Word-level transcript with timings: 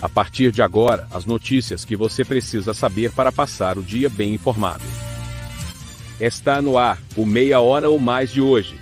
A 0.00 0.08
partir 0.08 0.52
de 0.52 0.62
agora, 0.62 1.08
as 1.10 1.26
notícias 1.26 1.84
que 1.84 1.96
você 1.96 2.24
precisa 2.24 2.72
saber 2.72 3.12
para 3.12 3.32
passar 3.32 3.76
o 3.76 3.82
dia 3.82 4.08
bem 4.08 4.32
informado. 4.32 4.84
Está 6.20 6.62
no 6.62 6.78
ar, 6.78 7.02
o 7.16 7.26
Meia 7.26 7.60
Hora 7.60 7.90
ou 7.90 7.98
Mais 7.98 8.30
de 8.30 8.40
hoje. 8.40 8.78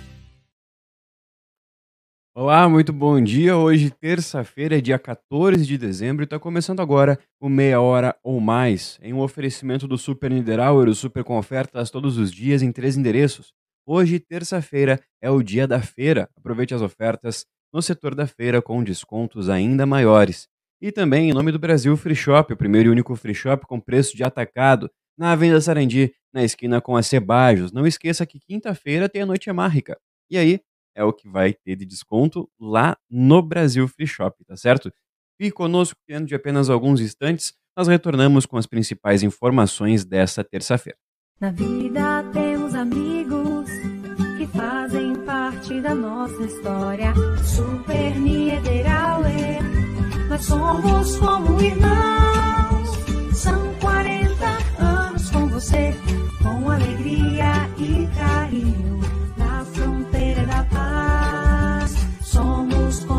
Olá, 2.35 2.69
muito 2.69 2.93
bom 2.93 3.19
dia. 3.19 3.57
Hoje, 3.57 3.89
terça-feira, 3.89 4.79
dia 4.79 4.99
14 4.99 5.65
de 5.65 5.75
dezembro, 5.75 6.21
e 6.21 6.25
está 6.25 6.37
começando 6.37 6.81
agora 6.81 7.17
o 7.41 7.49
Meia 7.49 7.81
Hora 7.81 8.15
ou 8.23 8.39
Mais, 8.39 8.99
em 9.01 9.11
um 9.11 9.19
oferecimento 9.19 9.87
do 9.87 9.97
Super 9.97 10.29
Niederauer, 10.29 10.87
o 10.87 10.93
Super 10.93 11.23
com 11.23 11.35
ofertas 11.35 11.89
todos 11.89 12.19
os 12.19 12.31
dias 12.31 12.61
em 12.61 12.71
três 12.71 12.95
endereços. 12.95 13.51
Hoje, 13.87 14.19
terça-feira, 14.19 15.01
é 15.19 15.31
o 15.31 15.41
dia 15.41 15.67
da 15.67 15.81
feira. 15.81 16.29
Aproveite 16.37 16.75
as 16.75 16.83
ofertas 16.83 17.43
no 17.73 17.81
setor 17.81 18.13
da 18.13 18.27
feira 18.27 18.61
com 18.61 18.83
descontos 18.83 19.49
ainda 19.49 19.83
maiores. 19.83 20.47
E 20.81 20.91
também 20.91 21.29
em 21.29 21.33
nome 21.33 21.51
do 21.51 21.57
Brasil 21.57 21.97
Free 21.97 22.15
Shop, 22.15 22.53
o 22.53 22.57
primeiro 22.57 22.89
e 22.89 22.91
único 22.91 23.15
free 23.15 23.33
shop 23.33 23.65
com 23.65 23.79
preço 23.79 24.15
de 24.15 24.23
atacado, 24.23 24.89
na 25.17 25.31
Avenida 25.31 25.59
Sarandi, 25.59 26.13
na 26.31 26.43
esquina 26.43 26.79
com 26.79 26.95
a 26.95 27.01
Cebajos. 27.01 27.71
Não 27.71 27.87
esqueça 27.87 28.25
que 28.25 28.39
quinta-feira 28.39 29.09
tem 29.09 29.23
a 29.23 29.25
Noite 29.25 29.49
Amarrica. 29.49 29.97
E 30.29 30.37
aí, 30.37 30.59
é 30.95 31.03
o 31.03 31.11
que 31.11 31.27
vai 31.27 31.53
ter 31.53 31.75
de 31.75 31.85
desconto 31.85 32.47
lá 32.59 32.95
no 33.09 33.41
Brasil 33.41 33.87
Free 33.87 34.05
Shop, 34.05 34.43
tá 34.45 34.55
certo? 34.55 34.91
Fique 35.39 35.51
conosco 35.51 35.99
dentro 36.07 36.25
de 36.25 36.35
apenas 36.35 36.69
alguns 36.69 36.99
instantes, 37.01 37.53
nós 37.75 37.87
retornamos 37.87 38.45
com 38.45 38.57
as 38.57 38.65
principais 38.65 39.21
informações 39.23 40.03
dessa 40.03 40.43
terça-feira. 40.43 40.97
Na 41.39 41.51
vida 41.51 42.23
temos 42.33 42.73
amigos 42.73 43.69
que 44.37 44.47
fazem 44.47 45.15
parte 45.23 45.79
da 45.81 45.93
nossa 45.93 46.43
história. 46.43 47.13
Super 47.43 48.15
Niederauer 48.19 49.66
nós 50.37 50.45
somos 50.45 51.17
como 51.17 51.59
irmãos. 51.61 52.89
São 53.33 53.73
40 53.81 54.45
anos 54.79 55.29
com 55.31 55.47
você, 55.47 55.95
com 56.43 56.69
alegria 56.69 57.67
e 57.77 58.07
carinho. 58.15 58.99
Na 59.35 59.65
fronteira 59.65 60.45
da 60.45 60.63
paz, 60.65 61.95
somos 62.21 63.03
como 63.05 63.16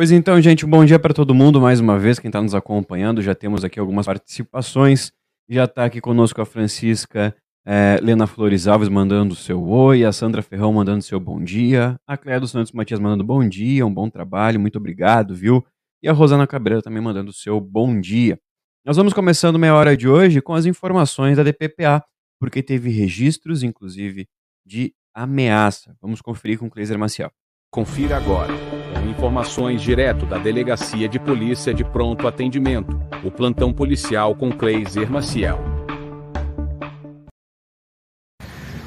Pois 0.00 0.10
então, 0.10 0.40
gente, 0.40 0.64
bom 0.64 0.82
dia 0.82 0.98
para 0.98 1.12
todo 1.12 1.34
mundo 1.34 1.60
mais 1.60 1.78
uma 1.78 1.98
vez, 1.98 2.18
quem 2.18 2.30
está 2.30 2.40
nos 2.40 2.54
acompanhando. 2.54 3.20
Já 3.20 3.34
temos 3.34 3.64
aqui 3.64 3.78
algumas 3.78 4.06
participações. 4.06 5.12
Já 5.46 5.64
está 5.64 5.84
aqui 5.84 6.00
conosco 6.00 6.40
a 6.40 6.46
Francisca 6.46 7.36
é, 7.66 7.98
Lena 8.00 8.26
Flores 8.26 8.66
Alves 8.66 8.88
mandando 8.88 9.34
seu 9.34 9.62
oi, 9.62 10.02
a 10.02 10.10
Sandra 10.10 10.40
Ferrão 10.40 10.72
mandando 10.72 11.02
seu 11.04 11.20
bom 11.20 11.38
dia, 11.44 12.00
a 12.06 12.16
Cléia 12.16 12.40
dos 12.40 12.50
Santos 12.50 12.72
Matias 12.72 12.98
mandando 12.98 13.22
bom 13.22 13.46
dia, 13.46 13.84
um 13.84 13.92
bom 13.92 14.08
trabalho, 14.08 14.58
muito 14.58 14.78
obrigado, 14.78 15.34
viu? 15.34 15.62
E 16.02 16.08
a 16.08 16.14
Rosana 16.14 16.46
Cabreira 16.46 16.80
também 16.80 17.02
mandando 17.02 17.30
seu 17.30 17.60
bom 17.60 18.00
dia. 18.00 18.40
Nós 18.86 18.96
vamos 18.96 19.12
começando 19.12 19.58
meia 19.58 19.74
hora 19.74 19.94
de 19.94 20.08
hoje 20.08 20.40
com 20.40 20.54
as 20.54 20.64
informações 20.64 21.36
da 21.36 21.42
DPPA, 21.42 22.02
porque 22.40 22.62
teve 22.62 22.88
registros, 22.88 23.62
inclusive, 23.62 24.26
de 24.64 24.94
ameaça. 25.14 25.94
Vamos 26.00 26.22
conferir 26.22 26.58
com 26.58 26.68
o 26.68 26.70
Cleiser 26.70 26.98
Maciel. 26.98 27.30
Confira 27.72 28.16
agora. 28.16 28.52
Com 28.92 29.08
informações 29.08 29.80
direto 29.80 30.26
da 30.26 30.38
Delegacia 30.38 31.08
de 31.08 31.20
Polícia 31.20 31.72
de 31.72 31.84
Pronto 31.84 32.26
Atendimento. 32.26 33.00
O 33.22 33.30
plantão 33.30 33.72
policial 33.72 34.34
com 34.34 34.50
Cleiser 34.50 35.08
Maciel. 35.08 35.60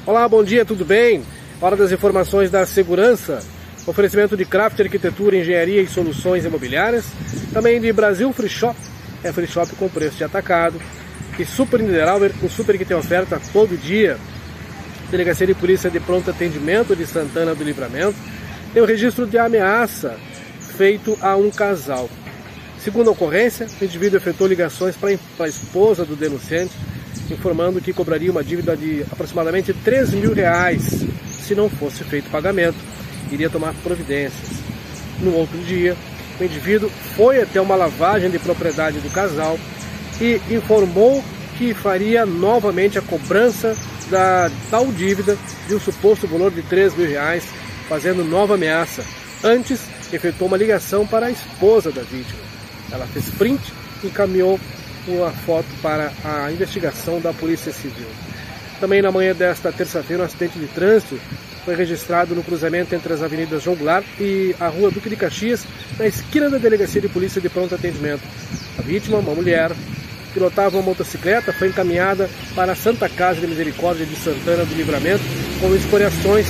Olá, 0.04 0.28
bom 0.28 0.44
dia, 0.44 0.66
tudo 0.66 0.84
bem? 0.84 1.22
Hora 1.62 1.76
das 1.76 1.92
informações 1.92 2.50
da 2.50 2.66
segurança. 2.66 3.42
Oferecimento 3.86 4.36
de 4.36 4.44
craft, 4.44 4.78
arquitetura, 4.78 5.38
engenharia 5.38 5.80
e 5.80 5.88
soluções 5.88 6.44
imobiliárias. 6.44 7.06
Também 7.54 7.80
de 7.80 7.90
Brasil 7.90 8.30
Free 8.34 8.50
Shop. 8.50 8.78
É 9.22 9.32
free 9.32 9.46
shop 9.46 9.74
com 9.76 9.88
preço 9.88 10.18
de 10.18 10.24
atacado. 10.24 10.78
E 11.38 11.44
Super 11.46 11.80
Niederauer, 11.80 12.32
o 12.42 12.50
super 12.50 12.76
que 12.76 12.84
tem 12.84 12.94
oferta 12.94 13.40
todo 13.50 13.80
dia. 13.80 14.18
Delegacia 15.10 15.46
de 15.46 15.54
Polícia 15.54 15.88
de 15.88 16.00
Pronto 16.00 16.30
Atendimento 16.30 16.94
de 16.94 17.06
Santana 17.06 17.54
do 17.54 17.64
Livramento 17.64 18.34
tem 18.74 18.82
o 18.82 18.86
registro 18.86 19.24
de 19.24 19.38
ameaça 19.38 20.16
feito 20.76 21.16
a 21.22 21.36
um 21.36 21.48
casal. 21.48 22.10
Segundo 22.80 23.08
a 23.08 23.12
ocorrência, 23.12 23.68
o 23.80 23.84
indivíduo 23.84 24.18
efetuou 24.18 24.48
ligações 24.48 24.96
para 24.96 25.10
a 25.38 25.48
esposa 25.48 26.04
do 26.04 26.16
denunciante, 26.16 26.74
informando 27.30 27.80
que 27.80 27.92
cobraria 27.92 28.32
uma 28.32 28.42
dívida 28.42 28.76
de 28.76 29.06
aproximadamente 29.12 29.72
3 29.72 30.10
mil 30.14 30.34
reais 30.34 31.04
se 31.24 31.54
não 31.54 31.70
fosse 31.70 32.02
feito 32.02 32.28
pagamento. 32.30 32.76
Iria 33.30 33.48
tomar 33.48 33.72
providências. 33.74 34.58
No 35.20 35.36
outro 35.36 35.56
dia, 35.58 35.96
o 36.40 36.44
indivíduo 36.44 36.90
foi 37.16 37.40
até 37.40 37.60
uma 37.60 37.76
lavagem 37.76 38.28
de 38.28 38.40
propriedade 38.40 38.98
do 38.98 39.10
casal 39.10 39.56
e 40.20 40.40
informou 40.50 41.22
que 41.56 41.72
faria 41.72 42.26
novamente 42.26 42.98
a 42.98 43.02
cobrança 43.02 43.76
da 44.10 44.50
tal 44.68 44.86
dívida 44.86 45.38
de 45.68 45.76
um 45.76 45.80
suposto 45.80 46.26
valor 46.26 46.50
de 46.50 46.62
3 46.62 46.96
mil 46.96 47.08
reais 47.08 47.44
fazendo 47.88 48.24
nova 48.24 48.54
ameaça. 48.54 49.04
Antes, 49.42 49.80
efetuou 50.12 50.48
uma 50.48 50.56
ligação 50.56 51.06
para 51.06 51.26
a 51.26 51.30
esposa 51.30 51.90
da 51.90 52.02
vítima. 52.02 52.40
Ela 52.90 53.06
fez 53.06 53.28
print 53.30 53.60
e 54.02 54.06
encaminhou 54.06 54.58
uma 55.06 55.30
foto 55.30 55.66
para 55.82 56.12
a 56.24 56.50
investigação 56.50 57.20
da 57.20 57.32
Polícia 57.32 57.72
Civil. 57.72 58.06
Também 58.80 59.02
na 59.02 59.12
manhã 59.12 59.34
desta 59.34 59.70
terça-feira, 59.70 60.22
um 60.22 60.26
acidente 60.26 60.58
de 60.58 60.66
trânsito 60.68 61.18
foi 61.64 61.74
registrado 61.74 62.34
no 62.34 62.42
cruzamento 62.42 62.94
entre 62.94 63.12
as 63.12 63.22
avenidas 63.22 63.62
João 63.62 63.76
Goulart 63.76 64.04
e 64.20 64.54
a 64.60 64.68
rua 64.68 64.90
Duque 64.90 65.08
de 65.08 65.16
Caxias, 65.16 65.64
na 65.98 66.06
esquina 66.06 66.50
da 66.50 66.58
Delegacia 66.58 67.00
de 67.00 67.08
Polícia 67.08 67.40
de 67.40 67.48
Pronto 67.48 67.74
Atendimento. 67.74 68.22
A 68.78 68.82
vítima, 68.82 69.18
uma 69.18 69.34
mulher, 69.34 69.72
pilotava 70.34 70.76
uma 70.76 70.82
motocicleta, 70.82 71.52
foi 71.54 71.68
encaminhada 71.68 72.28
para 72.54 72.72
a 72.72 72.76
Santa 72.76 73.08
Casa 73.08 73.40
de 73.40 73.46
Misericórdia 73.46 74.04
de 74.04 74.16
Santana 74.16 74.64
do 74.64 74.74
Livramento 74.74 75.24
com 75.60 75.74
escoriações 75.74 76.46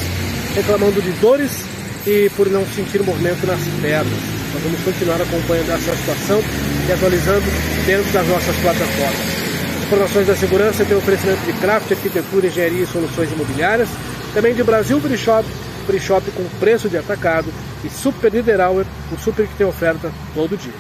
reclamando 0.55 1.03
de 1.03 1.11
dores 1.21 1.65
e 2.07 2.31
por 2.37 2.49
não 2.49 2.65
sentir 2.67 3.03
movimento 3.03 3.47
nas 3.47 3.61
pernas. 3.81 4.13
Nós 4.53 4.63
vamos 4.63 4.81
continuar 4.83 5.21
acompanhando 5.21 5.71
essa 5.71 5.97
situação 5.97 6.41
e 6.89 6.93
atualizando 6.93 7.47
dentro 7.87 8.13
das 8.13 8.27
nossas 8.29 8.57
plataformas. 8.57 9.45
Informações 9.87 10.27
da 10.27 10.37
segurança 10.37 10.85
tem 10.85 10.97
oferecimento 10.97 11.41
de 11.45 11.53
craft, 11.61 11.91
arquitetura, 11.93 12.47
engenharia 12.47 12.85
e 12.85 12.87
soluções 12.87 13.33
imobiliárias, 13.33 13.89
também 14.33 14.55
de 14.55 14.63
Brasil 14.63 15.01
Free 15.01 15.19
Shop, 15.19 15.49
Free 15.87 16.01
Shop 16.01 16.31
com 16.31 16.45
preço 16.59 16.89
de 16.89 16.97
atacado 16.97 17.53
e 17.85 17.91
Super 17.91 18.33
Niederauer, 18.33 18.87
o 19.13 19.19
super 19.19 19.47
que 19.47 19.57
tem 19.57 19.67
oferta 19.67 20.11
todo 20.35 20.57
dia. 20.57 20.73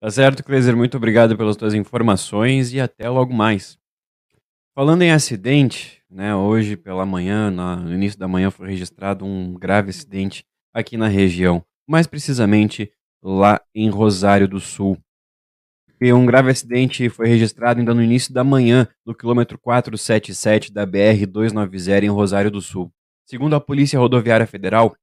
Tá 0.00 0.10
certo, 0.10 0.42
Kleiser, 0.42 0.76
muito 0.76 0.96
obrigado 0.96 1.36
pelas 1.36 1.56
tuas 1.56 1.74
informações 1.74 2.72
e 2.72 2.80
até 2.80 3.08
logo 3.08 3.32
mais. 3.32 3.78
Falando 4.74 5.02
em 5.02 5.10
acidente, 5.10 6.02
né, 6.08 6.34
hoje 6.34 6.78
pela 6.78 7.04
manhã, 7.04 7.50
no 7.50 7.92
início 7.92 8.18
da 8.18 8.26
manhã, 8.26 8.50
foi 8.50 8.68
registrado 8.68 9.22
um 9.22 9.52
grave 9.52 9.90
acidente 9.90 10.46
aqui 10.72 10.96
na 10.96 11.08
região, 11.08 11.62
mais 11.86 12.06
precisamente 12.06 12.90
lá 13.22 13.60
em 13.74 13.90
Rosário 13.90 14.48
do 14.48 14.58
Sul. 14.58 14.96
E 16.00 16.10
um 16.10 16.24
grave 16.24 16.50
acidente 16.50 17.10
foi 17.10 17.28
registrado 17.28 17.80
ainda 17.80 17.92
no 17.92 18.02
início 18.02 18.32
da 18.32 18.42
manhã, 18.42 18.88
no 19.04 19.14
quilômetro 19.14 19.58
477 19.58 20.72
da 20.72 20.86
BR-290 20.86 22.04
em 22.04 22.08
Rosário 22.08 22.50
do 22.50 22.62
Sul. 22.62 22.90
Segundo 23.26 23.54
a 23.54 23.60
Polícia 23.60 23.98
Rodoviária 23.98 24.46
Federal, 24.46 24.96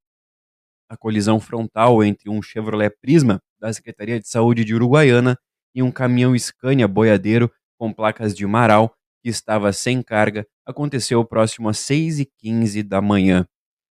a 0.90 0.98
colisão 0.98 1.40
frontal 1.40 2.04
entre 2.04 2.28
um 2.28 2.42
Chevrolet 2.42 2.90
Prisma 2.90 3.40
da 3.62 3.72
Secretaria 3.72 4.20
de 4.20 4.28
Saúde 4.28 4.66
de 4.66 4.74
Uruguaiana 4.74 5.38
e 5.76 5.84
um 5.84 5.92
caminhão 5.92 6.36
Scania 6.36 6.88
boiadeiro 6.88 7.52
com 7.78 7.94
placas 7.94 8.36
de 8.36 8.48
Marau, 8.48 8.94
que 9.22 9.30
estava 9.30 9.72
sem 9.74 10.02
carga, 10.02 10.46
aconteceu 10.66 11.24
próximo 11.26 11.70
às 11.70 11.78
6h15 11.78 12.84
da 12.84 13.02
manhã. 13.02 13.46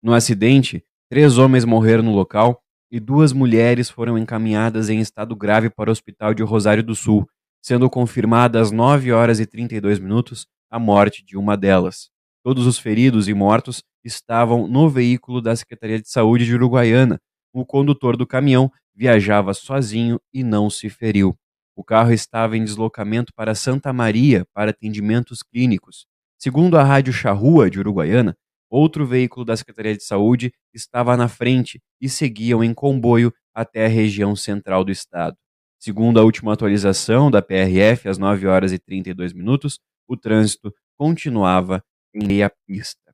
No 0.01 0.13
acidente, 0.13 0.83
três 1.09 1.37
homens 1.37 1.65
morreram 1.65 2.03
no 2.03 2.11
local 2.11 2.61
e 2.91 2.99
duas 2.99 3.33
mulheres 3.33 3.89
foram 3.89 4.17
encaminhadas 4.17 4.89
em 4.89 4.99
estado 4.99 5.35
grave 5.35 5.69
para 5.69 5.89
o 5.89 5.91
hospital 5.91 6.33
de 6.33 6.43
Rosário 6.43 6.83
do 6.83 6.93
Sul, 6.93 7.27
sendo 7.61 7.89
confirmada 7.89 8.59
às 8.59 8.71
9 8.71 9.11
horas 9.11 9.39
e 9.39 9.45
32 9.45 9.97
minutos 9.99 10.45
a 10.69 10.77
morte 10.77 11.23
de 11.23 11.37
uma 11.37 11.55
delas. 11.55 12.09
Todos 12.43 12.67
os 12.67 12.77
feridos 12.77 13.27
e 13.27 13.33
mortos 13.33 13.81
estavam 14.03 14.67
no 14.67 14.89
veículo 14.89 15.41
da 15.41 15.55
Secretaria 15.55 16.01
de 16.01 16.09
Saúde 16.09 16.45
de 16.45 16.53
Uruguaiana. 16.53 17.19
O 17.53 17.65
condutor 17.65 18.17
do 18.17 18.27
caminhão 18.27 18.69
viajava 18.93 19.53
sozinho 19.53 20.19
e 20.33 20.43
não 20.43 20.69
se 20.69 20.89
feriu. 20.89 21.35
O 21.75 21.83
carro 21.83 22.11
estava 22.11 22.55
em 22.55 22.63
deslocamento 22.63 23.33
para 23.33 23.55
Santa 23.55 23.91
Maria 23.91 24.45
para 24.53 24.71
atendimentos 24.71 25.41
clínicos. 25.41 26.05
Segundo 26.37 26.77
a 26.77 26.83
Rádio 26.83 27.13
Charrua 27.13 27.69
de 27.69 27.79
Uruguaiana, 27.79 28.37
outro 28.69 29.05
veículo 29.05 29.45
da 29.45 29.55
Secretaria 29.55 29.95
de 29.95 30.03
Saúde 30.03 30.53
estava 30.73 31.15
na 31.15 31.27
frente 31.27 31.81
e 32.01 32.09
seguiam 32.09 32.63
em 32.63 32.73
comboio 32.73 33.33
até 33.53 33.85
a 33.85 33.89
região 33.89 34.35
central 34.35 34.83
do 34.83 34.91
estado. 34.91 35.37
Segundo 35.79 36.19
a 36.19 36.23
última 36.23 36.53
atualização 36.53 37.29
da 37.29 37.41
PRF, 37.41 38.07
às 38.07 38.17
9 38.17 38.47
horas 38.47 38.71
e 38.71 38.79
32 38.79 39.33
minutos, 39.33 39.79
o 40.07 40.15
trânsito 40.15 40.73
continuava 40.97 41.83
em 42.13 42.25
meia 42.25 42.51
pista. 42.65 43.13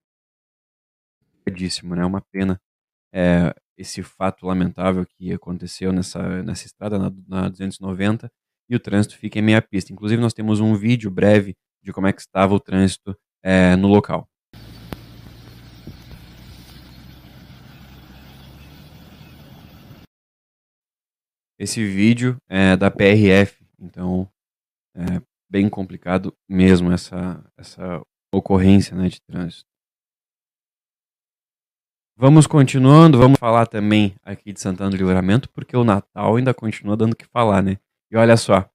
Pesadíssimo, 1.44 1.96
né? 1.96 2.06
Uma 2.06 2.22
pena 2.22 2.62
é, 3.14 3.54
esse 3.78 4.04
fato 4.04 4.46
lamentável 4.46 5.06
que 5.06 5.32
aconteceu 5.34 5.92
nessa, 5.92 6.44
nessa 6.44 6.66
estrada, 6.66 7.00
na, 7.00 7.12
na 7.28 7.50
290, 7.50 8.32
e 8.70 8.76
o 8.76 8.80
trânsito 8.80 9.18
fica 9.18 9.40
em 9.40 9.42
meia 9.42 9.62
pista. 9.62 9.92
Inclusive, 9.92 10.22
nós 10.22 10.34
temos 10.34 10.60
um 10.60 10.76
vídeo 10.76 11.10
breve 11.10 11.56
de 11.84 11.92
como 11.92 12.08
é 12.08 12.14
que 12.14 12.22
estava 12.22 12.54
o 12.54 12.60
trânsito 12.60 13.18
é, 13.44 13.76
no 13.76 13.88
local. 13.88 14.30
Esse 21.58 21.86
vídeo 21.86 22.38
é 22.48 22.78
da 22.78 22.90
PRF, 22.90 23.66
então 23.78 24.30
é 24.96 25.22
bem 25.50 25.68
complicado 25.68 26.34
mesmo 26.48 26.92
essa, 26.92 27.44
essa 27.58 28.02
ocorrência 28.34 28.96
né, 28.96 29.10
de 29.10 29.20
trânsito. 29.22 29.68
Vamos 32.16 32.48
continuando, 32.48 33.18
vamos 33.18 33.40
falar 33.40 33.66
também 33.66 34.16
aqui 34.24 34.54
de 34.54 34.60
Santana 34.60 34.90
do 34.90 34.98
Livramento, 34.98 35.50
porque 35.50 35.76
o 35.76 35.84
Natal 35.84 36.36
ainda 36.36 36.54
continua 36.54 36.96
dando 36.96 37.14
o 37.14 37.16
que 37.16 37.26
falar, 37.26 37.64
né? 37.64 37.78
E 38.12 38.18
olha 38.18 38.36
só, 38.36 38.68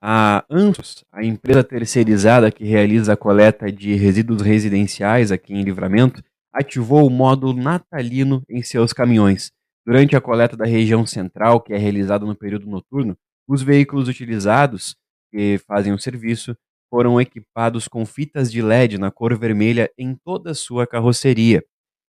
a 0.00 0.44
Ansos, 0.50 1.04
a 1.12 1.24
empresa 1.24 1.62
terceirizada 1.62 2.50
que 2.50 2.64
realiza 2.64 3.12
a 3.12 3.16
coleta 3.16 3.70
de 3.70 3.94
resíduos 3.94 4.40
residenciais 4.40 5.30
aqui 5.30 5.52
em 5.52 5.62
Livramento, 5.62 6.22
ativou 6.52 7.06
o 7.06 7.10
modo 7.10 7.52
natalino 7.52 8.42
em 8.48 8.62
seus 8.62 8.92
caminhões. 8.92 9.52
Durante 9.84 10.16
a 10.16 10.20
coleta 10.20 10.56
da 10.56 10.64
região 10.64 11.06
central, 11.06 11.60
que 11.60 11.72
é 11.72 11.76
realizada 11.76 12.24
no 12.24 12.34
período 12.34 12.66
noturno, 12.66 13.16
os 13.46 13.62
veículos 13.62 14.08
utilizados 14.08 14.96
que 15.30 15.58
fazem 15.66 15.92
o 15.92 15.98
serviço 15.98 16.56
foram 16.90 17.20
equipados 17.20 17.86
com 17.88 18.06
fitas 18.06 18.50
de 18.50 18.62
LED 18.62 18.98
na 18.98 19.10
cor 19.10 19.36
vermelha 19.38 19.90
em 19.98 20.14
toda 20.14 20.52
a 20.52 20.54
sua 20.54 20.86
carroceria. 20.86 21.62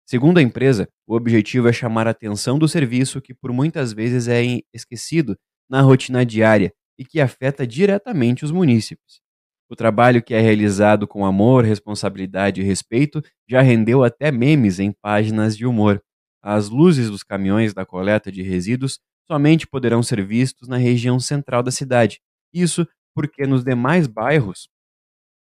Segundo 0.07 0.39
a 0.39 0.43
empresa, 0.43 0.89
o 1.07 1.15
objetivo 1.15 1.69
é 1.69 1.73
chamar 1.73 2.07
a 2.07 2.11
atenção 2.11 2.59
do 2.59 2.69
serviço 2.69 3.21
que 3.21 3.33
por 3.33 3.53
muitas 3.53 3.93
vezes 3.93 4.29
é 4.29 4.43
esquecido 4.73 5.37
na 5.69 5.81
rotina 5.81 6.25
diária 6.25 6.73
e 6.99 7.05
que 7.05 7.21
afeta 7.21 7.67
diretamente 7.67 8.45
os 8.45 8.51
munícipes. 8.51 9.21
O 9.69 9.75
trabalho 9.75 10.23
que 10.23 10.35
é 10.35 10.41
realizado 10.41 11.07
com 11.07 11.25
amor, 11.25 11.65
responsabilidade 11.65 12.61
e 12.61 12.65
respeito 12.65 13.23
já 13.49 13.61
rendeu 13.61 14.05
até 14.05 14.31
memes 14.31 14.79
em 14.79 14.93
páginas 14.93 15.57
de 15.57 15.67
humor. 15.67 16.03
As 16.43 16.69
luzes 16.69 17.11
dos 17.11 17.23
caminhões 17.23 17.73
da 17.73 17.87
coleta 17.87 18.31
de 18.31 18.43
resíduos 18.43 19.01
somente 19.27 19.67
poderão 19.67 20.03
ser 20.03 20.25
vistos 20.25 20.69
na 20.69 20.77
região 20.77 21.19
central 21.19 21.63
da 21.63 21.71
cidade. 21.71 22.21
Isso 22.53 22.87
porque 23.15 23.47
nos 23.47 23.65
demais 23.65 24.07
bairros 24.07 24.69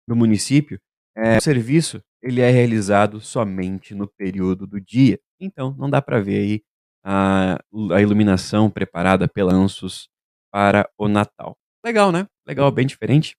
do 0.08 0.16
município, 0.16 0.80
é, 1.16 1.38
o 1.38 1.40
serviço 1.40 2.02
ele 2.22 2.40
é 2.40 2.50
realizado 2.50 3.20
somente 3.20 3.94
no 3.94 4.08
período 4.08 4.66
do 4.66 4.80
dia. 4.80 5.18
Então, 5.38 5.74
não 5.78 5.88
dá 5.88 6.02
para 6.02 6.20
ver 6.20 6.38
aí 6.38 6.62
a, 7.04 7.58
a 7.92 8.00
iluminação 8.00 8.70
preparada 8.70 9.28
pela 9.28 9.52
Ansus 9.52 10.08
para 10.52 10.88
o 10.98 11.08
Natal. 11.08 11.56
Legal, 11.84 12.12
né? 12.12 12.26
Legal, 12.46 12.70
bem 12.70 12.86
diferente. 12.86 13.36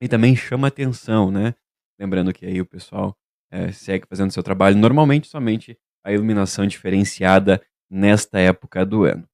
E 0.00 0.08
também 0.08 0.34
chama 0.34 0.68
atenção, 0.68 1.30
né? 1.30 1.54
Lembrando 1.98 2.32
que 2.32 2.46
aí 2.46 2.60
o 2.60 2.66
pessoal 2.66 3.14
é, 3.50 3.70
segue 3.72 4.06
fazendo 4.08 4.32
seu 4.32 4.42
trabalho 4.42 4.76
normalmente, 4.76 5.28
somente 5.28 5.76
a 6.04 6.12
iluminação 6.12 6.66
diferenciada 6.66 7.62
nesta 7.90 8.38
época 8.38 8.86
do 8.86 9.04
ano. 9.04 9.28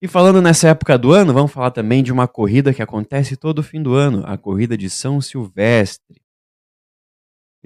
E 0.00 0.06
falando 0.06 0.40
nessa 0.40 0.68
época 0.68 0.98
do 0.98 1.12
ano, 1.12 1.32
vamos 1.32 1.52
falar 1.52 1.70
também 1.70 2.02
de 2.02 2.12
uma 2.12 2.28
corrida 2.28 2.72
que 2.72 2.82
acontece 2.82 3.36
todo 3.36 3.62
fim 3.62 3.82
do 3.82 3.94
ano, 3.94 4.22
a 4.26 4.36
corrida 4.36 4.76
de 4.76 4.88
São 4.88 5.20
Silvestre. 5.20 6.22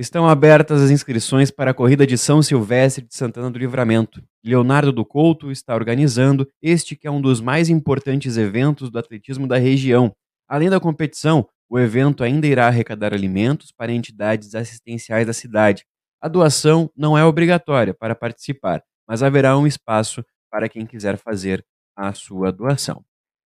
Estão 0.00 0.26
abertas 0.26 0.80
as 0.80 0.90
inscrições 0.90 1.50
para 1.50 1.72
a 1.72 1.74
corrida 1.74 2.06
de 2.06 2.16
São 2.16 2.42
Silvestre 2.42 3.04
de 3.04 3.14
Santana 3.14 3.50
do 3.50 3.58
Livramento. 3.58 4.24
Leonardo 4.42 4.90
do 4.90 5.04
Couto 5.04 5.52
está 5.52 5.74
organizando 5.74 6.48
este 6.62 6.96
que 6.96 7.06
é 7.06 7.10
um 7.10 7.20
dos 7.20 7.38
mais 7.42 7.68
importantes 7.68 8.38
eventos 8.38 8.88
do 8.88 8.98
atletismo 8.98 9.46
da 9.46 9.58
região. 9.58 10.10
Além 10.48 10.70
da 10.70 10.80
competição, 10.80 11.46
o 11.68 11.78
evento 11.78 12.24
ainda 12.24 12.46
irá 12.46 12.66
arrecadar 12.66 13.12
alimentos 13.12 13.72
para 13.72 13.92
entidades 13.92 14.54
assistenciais 14.54 15.26
da 15.26 15.34
cidade, 15.34 15.84
a 16.18 16.28
doação 16.28 16.90
não 16.96 17.18
é 17.18 17.22
obrigatória 17.22 17.92
para 17.92 18.14
participar, 18.14 18.82
mas 19.06 19.22
haverá 19.22 19.58
um 19.58 19.66
espaço 19.66 20.24
para 20.50 20.66
quem 20.66 20.86
quiser 20.86 21.18
fazer 21.18 21.62
a 21.94 22.14
sua 22.14 22.50
doação. 22.50 23.04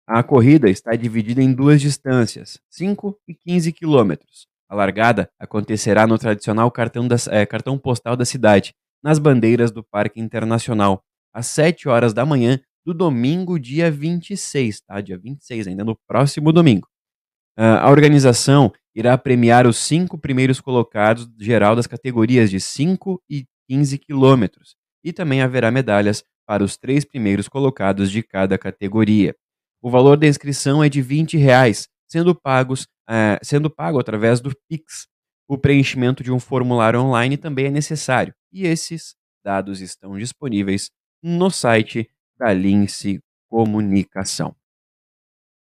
A 0.07 0.23
corrida 0.23 0.71
está 0.71 0.95
dividida 0.95 1.43
em 1.43 1.53
duas 1.53 1.81
distâncias, 1.81 2.61
5 2.71 3.19
e 3.27 3.35
15 3.35 3.73
quilômetros. 3.73 4.47
A 4.69 4.75
largada 4.75 5.31
acontecerá 5.39 6.07
no 6.07 6.19
tradicional 6.19 6.71
cartão, 6.71 7.07
é, 7.31 7.47
cartão 7.47 7.79
postal 7.79 8.17
da 8.17 8.25
cidade, 8.25 8.75
nas 9.03 9.19
bandeiras 9.19 9.71
do 9.71 9.85
Parque 9.85 10.21
Internacional, 10.21 11.03
às 11.33 11.47
7 11.47 11.89
horas 11.89 12.13
da 12.13 12.27
manhã 12.27 12.59
do 12.85 12.95
domingo, 12.95 13.59
dia 13.59 13.91
26, 13.91 14.81
tá? 14.81 15.01
Dia 15.01 15.19
26, 15.19 15.67
ainda 15.67 15.85
no 15.85 15.97
próximo 16.07 16.53
domingo. 16.53 16.89
Uh, 17.59 17.81
a 17.81 17.91
organização 17.91 18.73
irá 18.95 19.17
premiar 19.19 19.67
os 19.67 19.77
cinco 19.77 20.19
primeiros 20.19 20.61
colocados 20.61 21.29
geral 21.39 21.75
das 21.75 21.87
categorias 21.87 22.51
de 22.51 22.61
5 22.61 23.21
e 23.29 23.47
15 23.69 23.99
quilômetros 23.99 24.77
e 25.05 25.13
também 25.13 25.43
haverá 25.43 25.71
medalhas 25.71 26.23
para 26.47 26.63
os 26.63 26.77
três 26.77 27.05
primeiros 27.05 27.49
colocados 27.49 28.11
de 28.11 28.23
cada 28.23 28.57
categoria. 28.57 29.35
O 29.83 29.91
valor 29.91 30.17
da 30.17 30.27
inscrição 30.27 30.83
é 30.83 30.89
de 30.89 31.03
20 31.03 31.37
reais, 31.37 31.89
sendo, 32.09 32.35
pagos, 32.35 32.83
uh, 33.09 33.39
sendo 33.43 33.71
pago 33.71 33.99
através 33.99 34.41
do 34.41 34.53
Pix. 34.69 35.07
O 35.49 35.57
preenchimento 35.57 36.25
de 36.25 36.33
um 36.33 36.41
formulário 36.41 37.01
online 37.01 37.37
também 37.37 37.67
é 37.67 37.71
necessário 37.71 38.35
e 38.53 38.67
esses 38.67 39.15
dados 39.45 39.81
estão 39.81 40.19
disponíveis 40.19 40.91
no 41.23 41.51
site 41.51 42.11
da 42.37 42.53
Lince 42.53 43.21
Comunicação. 43.49 44.57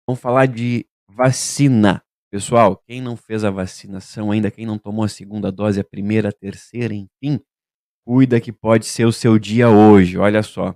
Vamos 0.07 0.21
falar 0.21 0.47
de 0.47 0.87
vacina. 1.09 2.03
Pessoal, 2.31 2.77
quem 2.87 3.01
não 3.01 3.17
fez 3.17 3.45
a 3.45 3.51
vacinação 3.51 4.31
ainda, 4.31 4.51
quem 4.51 4.67
não 4.67 4.79
tomou 4.79 5.05
a 5.05 5.09
segunda 5.09 5.51
dose, 5.51 5.81
a 5.81 5.85
primeira, 5.85 6.29
a 6.29 6.33
terceira, 6.33 6.95
enfim, 6.95 7.41
cuida 8.05 8.41
que 8.41 8.53
pode 8.53 8.87
ser 8.87 9.05
o 9.05 9.13
seu 9.13 9.39
dia 9.39 9.69
hoje. 9.69 10.19
Olha 10.19 10.43
só. 10.43 10.75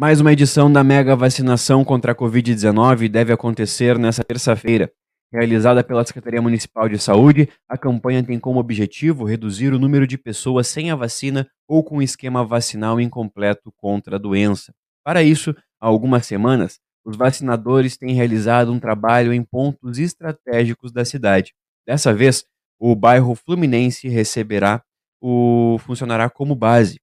Mais 0.00 0.20
uma 0.20 0.32
edição 0.32 0.72
da 0.72 0.84
mega 0.84 1.16
vacinação 1.16 1.84
contra 1.84 2.12
a 2.12 2.14
Covid-19 2.14 3.08
deve 3.08 3.32
acontecer 3.32 3.98
nesta 3.98 4.22
terça-feira. 4.22 4.92
Realizada 5.32 5.82
pela 5.82 6.04
Secretaria 6.04 6.40
Municipal 6.40 6.88
de 6.88 7.00
Saúde, 7.00 7.48
a 7.68 7.76
campanha 7.76 8.22
tem 8.22 8.38
como 8.38 8.60
objetivo 8.60 9.24
reduzir 9.24 9.72
o 9.72 9.78
número 9.78 10.06
de 10.06 10.16
pessoas 10.16 10.68
sem 10.68 10.92
a 10.92 10.94
vacina 10.94 11.50
ou 11.66 11.82
com 11.82 12.00
esquema 12.00 12.44
vacinal 12.44 13.00
incompleto 13.00 13.72
contra 13.76 14.14
a 14.14 14.18
doença. 14.20 14.72
Para 15.04 15.24
isso, 15.24 15.50
há 15.80 15.88
algumas 15.88 16.24
semanas, 16.26 16.78
os 17.04 17.16
vacinadores 17.16 17.96
têm 17.96 18.14
realizado 18.14 18.72
um 18.72 18.78
trabalho 18.78 19.32
em 19.32 19.42
pontos 19.42 19.98
estratégicos 19.98 20.92
da 20.92 21.04
cidade. 21.04 21.54
Dessa 21.84 22.14
vez, 22.14 22.44
o 22.78 22.94
bairro 22.94 23.34
Fluminense 23.34 24.06
receberá 24.06 24.80
o 25.20 25.76
funcionará 25.80 26.30
como 26.30 26.54
base, 26.54 27.00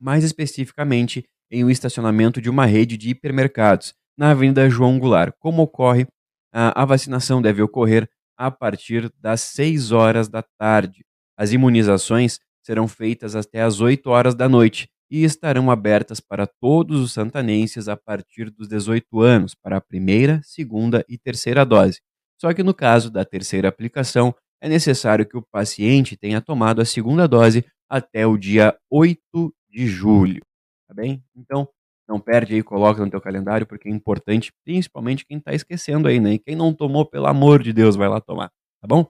mais 0.00 0.22
especificamente 0.22 1.28
em 1.50 1.64
um 1.64 1.70
estacionamento 1.70 2.40
de 2.40 2.50
uma 2.50 2.66
rede 2.66 2.96
de 2.96 3.10
hipermercados 3.10 3.94
na 4.16 4.30
Avenida 4.30 4.68
João 4.68 4.98
Goulart. 4.98 5.34
Como 5.38 5.62
ocorre, 5.62 6.06
a, 6.52 6.82
a 6.82 6.84
vacinação 6.84 7.42
deve 7.42 7.62
ocorrer 7.62 8.08
a 8.36 8.50
partir 8.50 9.10
das 9.20 9.40
6 9.42 9.92
horas 9.92 10.28
da 10.28 10.42
tarde. 10.42 11.04
As 11.36 11.52
imunizações 11.52 12.38
serão 12.62 12.88
feitas 12.88 13.36
até 13.36 13.62
as 13.62 13.80
8 13.80 14.08
horas 14.10 14.34
da 14.34 14.48
noite 14.48 14.88
e 15.10 15.22
estarão 15.22 15.70
abertas 15.70 16.18
para 16.20 16.46
todos 16.46 17.00
os 17.00 17.12
santanenses 17.12 17.88
a 17.88 17.96
partir 17.96 18.50
dos 18.50 18.68
18 18.68 19.20
anos, 19.20 19.54
para 19.54 19.76
a 19.76 19.80
primeira, 19.80 20.40
segunda 20.42 21.04
e 21.08 21.16
terceira 21.16 21.64
dose. 21.64 22.00
Só 22.40 22.52
que 22.52 22.62
no 22.62 22.74
caso 22.74 23.10
da 23.10 23.24
terceira 23.24 23.68
aplicação, 23.68 24.34
é 24.60 24.68
necessário 24.68 25.26
que 25.26 25.36
o 25.36 25.42
paciente 25.42 26.16
tenha 26.16 26.40
tomado 26.40 26.80
a 26.80 26.84
segunda 26.84 27.28
dose 27.28 27.64
até 27.88 28.26
o 28.26 28.36
dia 28.36 28.76
8 28.90 29.54
de 29.70 29.86
julho, 29.86 30.42
tá 30.86 30.94
bem? 30.94 31.22
Então, 31.34 31.68
não 32.08 32.20
perde 32.20 32.54
aí, 32.54 32.62
coloca 32.62 33.04
no 33.04 33.10
teu 33.10 33.20
calendário, 33.20 33.66
porque 33.66 33.88
é 33.88 33.92
importante, 33.92 34.52
principalmente 34.64 35.26
quem 35.26 35.38
está 35.38 35.52
esquecendo 35.52 36.08
aí, 36.08 36.20
né? 36.20 36.34
E 36.34 36.38
quem 36.38 36.54
não 36.54 36.72
tomou, 36.72 37.04
pelo 37.04 37.26
amor 37.26 37.62
de 37.62 37.72
Deus, 37.72 37.96
vai 37.96 38.08
lá 38.08 38.20
tomar, 38.20 38.50
tá 38.80 38.86
bom? 38.86 39.06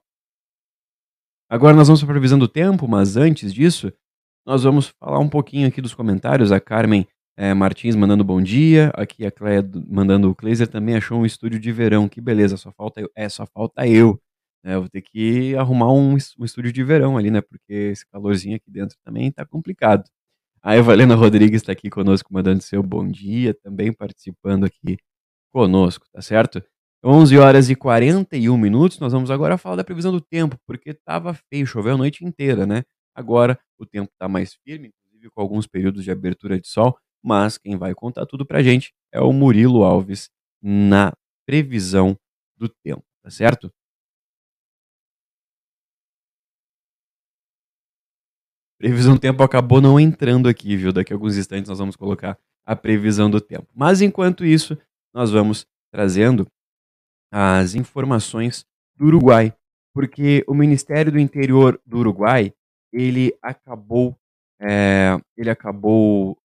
Agora 1.48 1.76
nós 1.76 1.86
vamos 1.86 2.02
para 2.02 2.10
a 2.10 2.14
previsão 2.14 2.38
do 2.38 2.48
tempo, 2.48 2.88
mas 2.88 3.16
antes 3.16 3.54
disso, 3.54 3.92
nós 4.44 4.64
vamos 4.64 4.88
falar 4.98 5.18
um 5.18 5.28
pouquinho 5.28 5.68
aqui 5.68 5.80
dos 5.80 5.94
comentários. 5.94 6.50
A 6.50 6.60
Carmen 6.60 7.06
é, 7.36 7.52
Martins 7.52 7.94
mandando 7.94 8.24
bom 8.24 8.40
dia. 8.40 8.90
Aqui 8.94 9.26
a 9.26 9.30
Cleia 9.30 9.62
mandando 9.88 10.30
o 10.30 10.34
Kleiser 10.34 10.66
também 10.68 10.96
achou 10.96 11.18
um 11.18 11.26
estúdio 11.26 11.60
de 11.60 11.70
verão. 11.70 12.08
Que 12.08 12.20
beleza, 12.20 12.56
só 12.56 12.72
falta 12.72 13.00
eu. 13.00 13.10
É, 13.14 13.28
só 13.28 13.46
falta 13.46 13.86
eu. 13.86 14.20
É, 14.64 14.74
eu 14.74 14.80
vou 14.82 14.88
ter 14.90 15.02
que 15.02 15.54
arrumar 15.56 15.92
um, 15.92 16.16
um 16.38 16.44
estúdio 16.44 16.72
de 16.72 16.82
verão 16.82 17.16
ali, 17.18 17.30
né? 17.30 17.40
Porque 17.40 17.72
esse 17.72 18.06
calorzinho 18.06 18.56
aqui 18.56 18.70
dentro 18.70 18.96
também 19.04 19.30
tá 19.30 19.44
complicado. 19.44 20.04
A 20.68 20.76
Evalena 20.76 21.14
Rodrigues 21.14 21.62
está 21.62 21.70
aqui 21.70 21.88
conosco, 21.88 22.34
mandando 22.34 22.60
seu 22.60 22.82
bom 22.82 23.06
dia, 23.06 23.54
também 23.54 23.92
participando 23.92 24.64
aqui 24.64 24.96
conosco, 25.52 26.04
tá 26.12 26.20
certo? 26.20 26.60
11 27.04 27.38
horas 27.38 27.70
e 27.70 27.76
41 27.76 28.58
minutos, 28.58 28.98
nós 28.98 29.12
vamos 29.12 29.30
agora 29.30 29.56
falar 29.56 29.76
da 29.76 29.84
previsão 29.84 30.10
do 30.10 30.20
tempo, 30.20 30.58
porque 30.66 30.90
estava 30.90 31.34
feio, 31.34 31.68
choveu 31.68 31.94
a 31.94 31.96
noite 31.96 32.24
inteira, 32.24 32.66
né? 32.66 32.82
Agora 33.14 33.56
o 33.78 33.86
tempo 33.86 34.10
está 34.12 34.26
mais 34.26 34.54
firme, 34.54 34.88
inclusive 34.88 35.30
com 35.30 35.40
alguns 35.40 35.68
períodos 35.68 36.02
de 36.02 36.10
abertura 36.10 36.60
de 36.60 36.66
sol, 36.66 36.98
mas 37.22 37.56
quem 37.56 37.76
vai 37.76 37.94
contar 37.94 38.26
tudo 38.26 38.44
pra 38.44 38.60
gente 38.60 38.92
é 39.12 39.20
o 39.20 39.32
Murilo 39.32 39.84
Alves 39.84 40.30
na 40.60 41.12
previsão 41.46 42.18
do 42.56 42.68
tempo, 42.68 43.04
tá 43.22 43.30
certo? 43.30 43.72
Previsão 48.86 49.14
do 49.14 49.20
tempo 49.20 49.42
acabou 49.42 49.80
não 49.80 49.98
entrando 49.98 50.48
aqui, 50.48 50.76
viu? 50.76 50.92
Daqui 50.92 51.12
a 51.12 51.16
alguns 51.16 51.36
instantes 51.36 51.68
nós 51.68 51.80
vamos 51.80 51.96
colocar 51.96 52.38
a 52.64 52.76
previsão 52.76 53.28
do 53.28 53.40
tempo. 53.40 53.66
Mas 53.74 54.00
enquanto 54.00 54.44
isso, 54.44 54.78
nós 55.12 55.32
vamos 55.32 55.66
trazendo 55.90 56.46
as 57.32 57.74
informações 57.74 58.64
do 58.96 59.06
Uruguai, 59.06 59.52
porque 59.92 60.44
o 60.46 60.54
Ministério 60.54 61.10
do 61.10 61.18
Interior 61.18 61.80
do 61.84 61.98
Uruguai 61.98 62.54
ele 62.92 63.36
acabou 63.42 64.16
é, 64.62 65.18
ele 65.36 65.50
acabou 65.50 66.38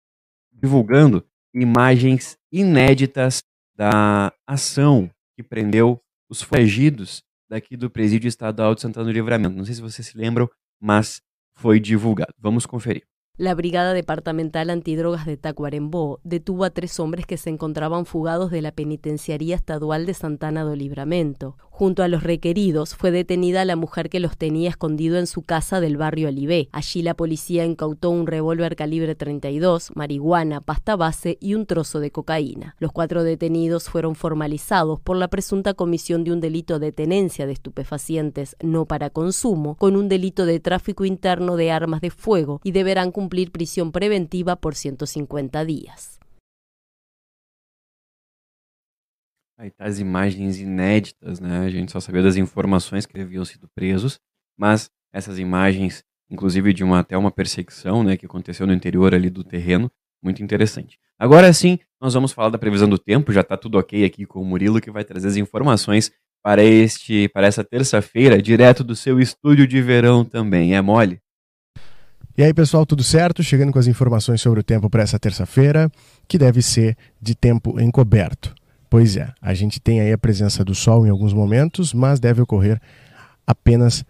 divulgando 0.49 1.25
imagens 1.53 2.37
inéditas 2.49 3.43
da 3.75 4.31
ação 4.47 5.11
que 5.35 5.43
prendeu 5.43 5.99
os 6.29 6.41
foragidos 6.41 7.21
daqui 7.49 7.75
do 7.75 7.89
Presídio 7.89 8.29
Estadual 8.29 8.75
de 8.75 8.79
Santana 8.79 9.07
do 9.07 9.11
Livramento. 9.11 9.57
Não 9.57 9.65
sei 9.65 9.75
se 9.75 9.81
vocês 9.81 10.07
se 10.07 10.17
lembram, 10.17 10.49
mas 10.81 11.21
foi 11.59 11.79
divulgado. 11.79 12.33
Vamos 12.39 12.65
conferir. 12.65 13.03
La 13.37 13.53
Brigada 13.53 13.93
Departamental 13.93 14.69
Antidrogas 14.69 15.25
de 15.25 15.37
Tacuarembó 15.37 16.19
detuvo 16.23 16.65
a 16.65 16.69
tres 16.69 16.99
hombres 16.99 17.25
que 17.25 17.37
se 17.37 17.49
encontraban 17.49 18.05
fugados 18.05 18.51
de 18.51 18.61
la 18.61 18.71
Penitenciaría 18.71 19.55
Estadual 19.55 20.05
de 20.05 20.13
Santana 20.13 20.63
do 20.63 20.75
Libramento. 20.75 21.57
Junto 21.79 22.03
a 22.03 22.09
los 22.09 22.23
requeridos 22.23 22.93
fue 22.93 23.09
detenida 23.09 23.63
la 23.63 23.77
mujer 23.77 24.09
que 24.09 24.19
los 24.19 24.35
tenía 24.35 24.67
escondido 24.67 25.17
en 25.17 25.27
su 25.27 25.43
casa 25.43 25.79
del 25.79 25.95
barrio 25.95 26.27
Alibé. 26.27 26.67
Allí 26.73 27.01
la 27.01 27.13
policía 27.13 27.63
incautó 27.63 28.09
un 28.09 28.27
revólver 28.27 28.75
calibre 28.75 29.15
32, 29.15 29.95
marihuana, 29.95 30.59
pasta 30.59 30.97
base 30.97 31.37
y 31.39 31.53
un 31.53 31.65
trozo 31.65 32.01
de 32.01 32.11
cocaína. 32.11 32.75
Los 32.79 32.91
cuatro 32.91 33.23
detenidos 33.23 33.85
fueron 33.85 34.15
formalizados 34.15 34.99
por 34.99 35.15
la 35.15 35.29
presunta 35.29 35.73
comisión 35.73 36.25
de 36.25 36.33
un 36.33 36.41
delito 36.41 36.79
de 36.79 36.91
tenencia 36.91 37.47
de 37.47 37.53
estupefacientes 37.53 38.57
no 38.61 38.85
para 38.85 39.09
consumo, 39.09 39.75
con 39.75 39.95
un 39.95 40.09
delito 40.09 40.45
de 40.45 40.59
tráfico 40.59 41.05
interno 41.05 41.55
de 41.55 41.71
armas 41.71 42.01
de 42.01 42.09
fuego 42.09 42.59
y 42.61 42.73
deberán 42.73 43.13
cumplir 43.13 43.53
prisión 43.53 43.93
preventiva 43.93 44.57
por 44.57 44.75
150 44.75 45.63
días. 45.63 46.19
Aí 49.59 49.69
tá 49.69 49.83
as 49.83 49.99
imagens 49.99 50.57
inéditas, 50.57 51.41
né? 51.41 51.59
A 51.59 51.69
gente 51.69 51.91
só 51.91 51.99
sabia 51.99 52.23
das 52.23 52.37
informações 52.37 53.05
que 53.05 53.19
haviam 53.19 53.43
sido 53.43 53.67
presos, 53.75 54.17
mas 54.57 54.89
essas 55.11 55.37
imagens, 55.37 56.01
inclusive 56.31 56.71
de 56.71 56.81
uma 56.81 56.99
até 56.99 57.17
uma 57.17 57.29
perseguição, 57.29 58.01
né, 58.01 58.15
que 58.15 58.25
aconteceu 58.25 58.65
no 58.65 58.71
interior 58.71 59.13
ali 59.13 59.29
do 59.29 59.43
terreno, 59.43 59.91
muito 60.23 60.41
interessante. 60.41 60.97
Agora 61.19 61.51
sim, 61.51 61.77
nós 61.99 62.13
vamos 62.13 62.31
falar 62.31 62.47
da 62.47 62.57
previsão 62.57 62.87
do 62.87 62.97
tempo, 62.97 63.33
já 63.33 63.41
está 63.41 63.57
tudo 63.57 63.77
ok 63.77 64.05
aqui 64.05 64.25
com 64.25 64.41
o 64.41 64.45
Murilo 64.45 64.79
que 64.79 64.89
vai 64.89 65.03
trazer 65.03 65.27
as 65.27 65.35
informações 65.35 66.09
para 66.41 66.63
este 66.63 67.27
para 67.27 67.45
essa 67.45 67.61
terça-feira, 67.61 68.41
direto 68.41 68.81
do 68.81 68.95
seu 68.95 69.19
estúdio 69.19 69.67
de 69.67 69.81
verão 69.81 70.23
também. 70.23 70.73
É 70.73 70.81
mole? 70.81 71.19
E 72.37 72.43
aí, 72.43 72.53
pessoal, 72.53 72.85
tudo 72.85 73.03
certo? 73.03 73.43
Chegando 73.43 73.73
com 73.73 73.79
as 73.79 73.87
informações 73.87 74.39
sobre 74.39 74.61
o 74.61 74.63
tempo 74.63 74.89
para 74.89 75.03
essa 75.03 75.19
terça-feira, 75.19 75.91
que 76.29 76.37
deve 76.37 76.61
ser 76.61 76.95
de 77.21 77.35
tempo 77.35 77.77
encoberto. 77.81 78.55
Pois 78.89 79.15
é, 79.15 79.31
a 79.41 79.53
gente 79.53 79.79
tem 79.79 80.01
aí 80.01 80.11
a 80.11 80.17
presença 80.17 80.65
do 80.65 80.73
Sol 80.73 81.05
em 81.05 81.09
alguns 81.09 81.31
momentos, 81.31 81.93
mas 81.93 82.19
deve 82.19 82.41
ocorrer 82.41 82.81
apenas 83.45 84.03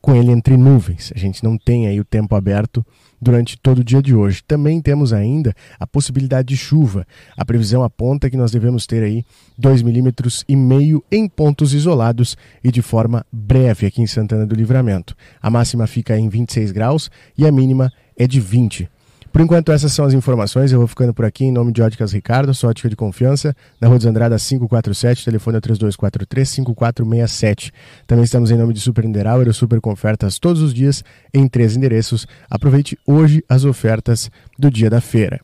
com 0.00 0.14
ele 0.14 0.30
entre 0.30 0.56
nuvens. 0.56 1.12
A 1.16 1.18
gente 1.18 1.42
não 1.42 1.58
tem 1.58 1.88
aí 1.88 1.98
o 1.98 2.04
tempo 2.04 2.34
aberto 2.36 2.84
durante 3.20 3.58
todo 3.58 3.78
o 3.78 3.84
dia 3.84 4.02
de 4.02 4.14
hoje. 4.14 4.42
Também 4.46 4.80
temos 4.80 5.12
ainda 5.12 5.54
a 5.80 5.86
possibilidade 5.86 6.48
de 6.48 6.56
chuva. 6.56 7.06
A 7.36 7.44
previsão 7.44 7.82
aponta 7.82 8.30
que 8.30 8.36
nós 8.36 8.52
devemos 8.52 8.86
ter 8.86 9.02
aí 9.02 9.24
2 9.58 9.82
milímetros 9.82 10.44
e 10.46 10.54
meio 10.54 11.02
em 11.10 11.28
pontos 11.28 11.74
isolados 11.74 12.36
e 12.62 12.70
de 12.70 12.82
forma 12.82 13.26
breve 13.32 13.86
aqui 13.86 14.00
em 14.00 14.06
Santana 14.06 14.46
do 14.46 14.54
Livramento. 14.54 15.16
A 15.42 15.50
máxima 15.50 15.86
fica 15.86 16.16
em 16.16 16.28
26 16.28 16.70
graus 16.72 17.10
e 17.36 17.46
a 17.46 17.50
mínima 17.50 17.90
é 18.16 18.26
de 18.26 18.38
20. 18.38 18.88
Por 19.36 19.42
enquanto, 19.42 19.70
essas 19.70 19.92
são 19.92 20.06
as 20.06 20.14
informações. 20.14 20.72
Eu 20.72 20.78
vou 20.78 20.88
ficando 20.88 21.12
por 21.12 21.26
aqui 21.26 21.44
em 21.44 21.52
nome 21.52 21.70
de 21.70 21.82
Óticas 21.82 22.10
Ricardo, 22.10 22.54
sua 22.54 22.70
ótica 22.70 22.88
de 22.88 22.96
confiança, 22.96 23.54
na 23.78 23.86
Rua 23.86 23.98
dos 23.98 24.06
Andradas 24.06 24.42
547, 24.48 25.26
telefone 25.26 25.58
é 25.58 25.60
3243-5467. 25.60 27.70
Também 28.06 28.24
estamos 28.24 28.50
em 28.50 28.56
nome 28.56 28.72
de 28.72 28.80
Super 28.80 29.04
Niederauer, 29.04 29.52
super 29.52 29.78
com 29.78 29.92
ofertas 29.92 30.38
todos 30.38 30.62
os 30.62 30.72
dias 30.72 31.04
em 31.34 31.46
três 31.46 31.76
endereços. 31.76 32.26
Aproveite 32.48 32.98
hoje 33.06 33.44
as 33.46 33.66
ofertas 33.66 34.30
do 34.58 34.70
dia 34.70 34.88
da 34.88 35.02
feira. 35.02 35.38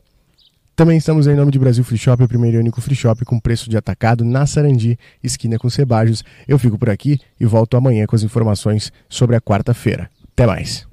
Também 0.75 0.97
estamos 0.97 1.27
em 1.27 1.35
nome 1.35 1.51
de 1.51 1.59
Brasil 1.59 1.83
Free 1.83 1.99
Shop, 1.99 2.23
o 2.23 2.27
primeiro 2.27 2.57
e 2.57 2.59
único 2.59 2.81
free 2.81 2.95
shop 2.95 3.23
com 3.25 3.39
preço 3.39 3.69
de 3.69 3.77
atacado 3.77 4.25
na 4.25 4.47
Sarandi, 4.47 4.97
esquina 5.23 5.59
com 5.59 5.69
Sebajos. 5.69 6.23
Eu 6.47 6.57
fico 6.57 6.79
por 6.79 6.89
aqui 6.89 7.19
e 7.39 7.45
volto 7.45 7.77
amanhã 7.77 8.07
com 8.07 8.15
as 8.15 8.23
informações 8.23 8.91
sobre 9.07 9.35
a 9.35 9.39
quarta-feira. 9.39 10.09
Até 10.31 10.47
mais. 10.47 10.91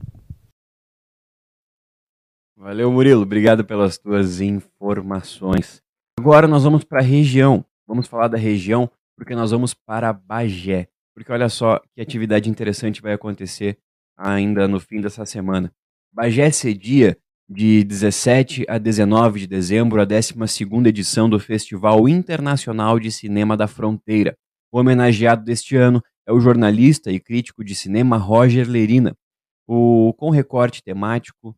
Valeu, 2.60 2.92
Murilo. 2.92 3.22
Obrigado 3.22 3.64
pelas 3.64 3.96
tuas 3.96 4.42
informações. 4.42 5.82
Agora 6.18 6.46
nós 6.46 6.62
vamos 6.62 6.84
para 6.84 7.00
a 7.00 7.02
região. 7.02 7.64
Vamos 7.88 8.06
falar 8.06 8.28
da 8.28 8.36
região 8.36 8.90
porque 9.16 9.34
nós 9.34 9.50
vamos 9.50 9.72
para 9.72 10.12
Bagé. 10.12 10.86
Porque 11.14 11.32
olha 11.32 11.48
só 11.48 11.80
que 11.94 12.02
atividade 12.02 12.50
interessante 12.50 13.00
vai 13.00 13.14
acontecer 13.14 13.78
ainda 14.14 14.68
no 14.68 14.78
fim 14.78 15.00
dessa 15.00 15.24
semana. 15.24 15.72
Bagé 16.12 16.50
cedia 16.50 17.16
de 17.48 17.82
17 17.82 18.66
a 18.68 18.76
19 18.76 19.40
de 19.40 19.46
dezembro 19.46 19.98
a 19.98 20.06
12ª 20.06 20.86
edição 20.86 21.30
do 21.30 21.40
Festival 21.40 22.06
Internacional 22.10 23.00
de 23.00 23.10
Cinema 23.10 23.56
da 23.56 23.66
Fronteira. 23.66 24.36
O 24.70 24.78
homenageado 24.78 25.42
deste 25.42 25.76
ano 25.76 26.02
é 26.28 26.32
o 26.32 26.38
jornalista 26.40 27.10
e 27.10 27.18
crítico 27.18 27.64
de 27.64 27.74
cinema 27.74 28.18
Roger 28.18 28.68
Lerina. 28.68 29.16
O, 29.66 30.12
com 30.18 30.28
recorte 30.28 30.82
temático, 30.82 31.56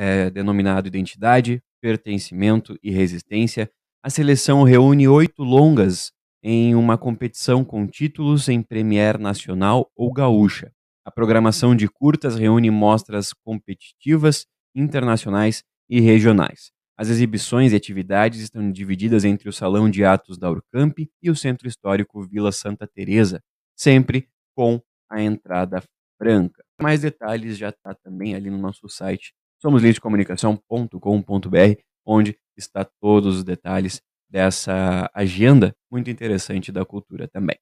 é, 0.00 0.30
denominado 0.30 0.88
Identidade, 0.88 1.62
Pertencimento 1.78 2.78
e 2.82 2.90
Resistência, 2.90 3.70
a 4.02 4.08
seleção 4.08 4.62
reúne 4.62 5.06
oito 5.06 5.42
longas 5.42 6.10
em 6.42 6.74
uma 6.74 6.96
competição 6.96 7.62
com 7.62 7.86
títulos 7.86 8.48
em 8.48 8.62
Premier 8.62 9.18
Nacional 9.18 9.90
ou 9.94 10.10
Gaúcha. 10.10 10.72
A 11.04 11.10
programação 11.10 11.76
de 11.76 11.86
curtas 11.86 12.34
reúne 12.34 12.70
mostras 12.70 13.34
competitivas, 13.44 14.46
internacionais 14.74 15.62
e 15.86 16.00
regionais. 16.00 16.70
As 16.96 17.10
exibições 17.10 17.74
e 17.74 17.76
atividades 17.76 18.40
estão 18.40 18.72
divididas 18.72 19.26
entre 19.26 19.50
o 19.50 19.52
Salão 19.52 19.90
de 19.90 20.02
Atos 20.02 20.38
da 20.38 20.50
Urcamp 20.50 20.98
e 21.22 21.30
o 21.30 21.36
Centro 21.36 21.68
Histórico 21.68 22.26
Vila 22.26 22.52
Santa 22.52 22.86
Teresa, 22.86 23.42
sempre 23.76 24.30
com 24.56 24.80
a 25.10 25.20
entrada 25.20 25.82
franca. 26.16 26.64
Mais 26.80 27.02
detalhes 27.02 27.58
já 27.58 27.68
está 27.68 27.94
também 27.94 28.34
ali 28.34 28.48
no 28.48 28.58
nosso 28.58 28.88
site 28.88 29.34
somosleadscomunicação.com.br, 29.60 31.80
onde 32.04 32.36
está 32.56 32.84
todos 33.00 33.36
os 33.36 33.44
detalhes 33.44 34.02
dessa 34.28 35.10
agenda 35.14 35.74
muito 35.90 36.10
interessante 36.10 36.70
da 36.70 36.84
cultura 36.84 37.28
também. 37.28 37.56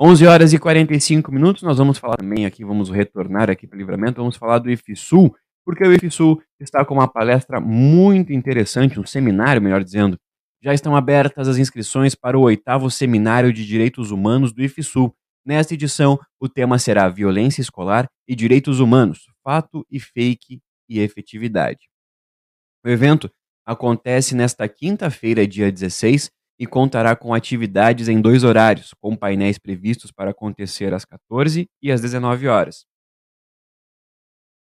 11 0.00 0.26
horas 0.26 0.52
e 0.52 0.58
45 0.58 1.30
minutos, 1.30 1.62
nós 1.62 1.78
vamos 1.78 1.98
falar 1.98 2.16
também 2.16 2.46
aqui, 2.46 2.64
vamos 2.64 2.90
retornar 2.90 3.50
aqui 3.50 3.66
para 3.66 3.76
o 3.76 3.78
Livramento, 3.78 4.20
vamos 4.20 4.36
falar 4.36 4.58
do 4.58 4.70
IFSUL, 4.70 5.34
porque 5.64 5.84
o 5.84 5.92
IFSU 5.92 6.42
está 6.58 6.84
com 6.84 6.94
uma 6.94 7.06
palestra 7.06 7.60
muito 7.60 8.32
interessante, 8.32 8.98
um 8.98 9.06
seminário, 9.06 9.62
melhor 9.62 9.84
dizendo. 9.84 10.18
Já 10.62 10.72
estão 10.72 10.96
abertas 10.96 11.46
as 11.46 11.58
inscrições 11.58 12.14
para 12.14 12.38
o 12.38 12.42
oitavo 12.42 12.90
Seminário 12.90 13.52
de 13.52 13.66
Direitos 13.66 14.10
Humanos 14.10 14.52
do 14.52 14.62
IFSU. 14.62 15.12
Nesta 15.44 15.74
edição, 15.74 16.18
o 16.40 16.48
tema 16.48 16.78
será 16.78 17.08
Violência 17.08 17.60
Escolar 17.60 18.08
e 18.26 18.34
Direitos 18.34 18.80
Humanos, 18.80 19.26
Fato 19.44 19.84
e 19.90 20.00
Fake 20.00 20.60
e 20.92 21.00
Efetividade. 21.00 21.88
O 22.84 22.88
evento 22.88 23.30
acontece 23.64 24.34
nesta 24.34 24.68
quinta-feira, 24.68 25.46
dia 25.46 25.70
16, 25.70 26.30
e 26.58 26.66
contará 26.66 27.16
com 27.16 27.32
atividades 27.32 28.08
em 28.08 28.20
dois 28.20 28.44
horários, 28.44 28.94
com 29.00 29.16
painéis 29.16 29.58
previstos 29.58 30.10
para 30.10 30.30
acontecer 30.30 30.92
às 30.92 31.04
14 31.04 31.68
e 31.80 31.90
às 31.90 32.00
19 32.00 32.48
horas. 32.48 32.84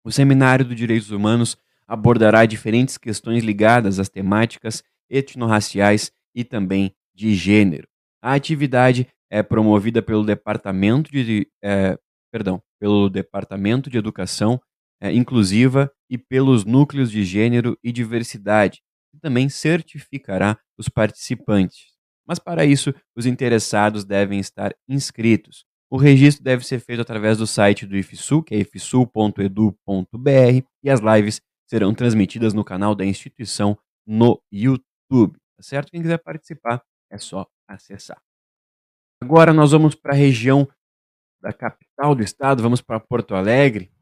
O 0.05 0.11
Seminário 0.11 0.65
de 0.65 0.75
Direitos 0.75 1.11
Humanos 1.11 1.57
abordará 1.87 2.45
diferentes 2.45 2.97
questões 2.97 3.43
ligadas 3.43 3.99
às 3.99 4.09
temáticas 4.09 4.83
etnorraciais 5.09 6.11
e 6.35 6.43
também 6.43 6.95
de 7.13 7.33
gênero. 7.35 7.87
A 8.21 8.33
atividade 8.33 9.07
é 9.29 9.41
promovida 9.41 10.01
pelo 10.01 10.25
Departamento 10.25 11.11
de, 11.11 11.47
é, 11.61 11.97
perdão, 12.31 12.61
pelo 12.79 13.09
Departamento 13.09 13.89
de 13.89 13.97
Educação 13.97 14.61
é, 15.03 15.11
Inclusiva 15.11 15.91
e 16.09 16.17
pelos 16.17 16.63
Núcleos 16.63 17.11
de 17.11 17.25
Gênero 17.25 17.77
e 17.83 17.91
Diversidade, 17.91 18.81
e 19.13 19.19
também 19.19 19.49
certificará 19.49 20.57
os 20.77 20.87
participantes. 20.87 21.91
Mas 22.25 22.39
para 22.39 22.63
isso, 22.63 22.93
os 23.13 23.25
interessados 23.25 24.05
devem 24.05 24.39
estar 24.39 24.73
inscritos. 24.87 25.65
O 25.91 25.97
registro 25.97 26.41
deve 26.41 26.65
ser 26.65 26.79
feito 26.79 27.01
através 27.01 27.37
do 27.37 27.45
site 27.45 27.85
do 27.85 27.97
IFSU, 27.97 28.41
que 28.43 28.55
é 28.55 28.59
ifsu.edu.br, 28.59 29.83
e 30.81 30.89
as 30.89 31.01
lives 31.01 31.41
serão 31.67 31.93
transmitidas 31.93 32.53
no 32.53 32.63
canal 32.63 32.95
da 32.95 33.03
instituição 33.03 33.77
no 34.07 34.41
YouTube. 34.49 35.37
Tá 35.57 35.63
certo? 35.63 35.91
Quem 35.91 36.01
quiser 36.01 36.17
participar 36.17 36.81
é 37.11 37.17
só 37.17 37.45
acessar. 37.67 38.21
Agora 39.21 39.51
nós 39.51 39.71
vamos 39.71 39.95
para 39.95 40.13
a 40.13 40.17
região 40.17 40.65
da 41.41 41.51
capital 41.51 42.15
do 42.15 42.23
estado, 42.23 42.63
vamos 42.63 42.81
para 42.81 43.01
Porto 43.01 43.35
Alegre, 43.35 43.92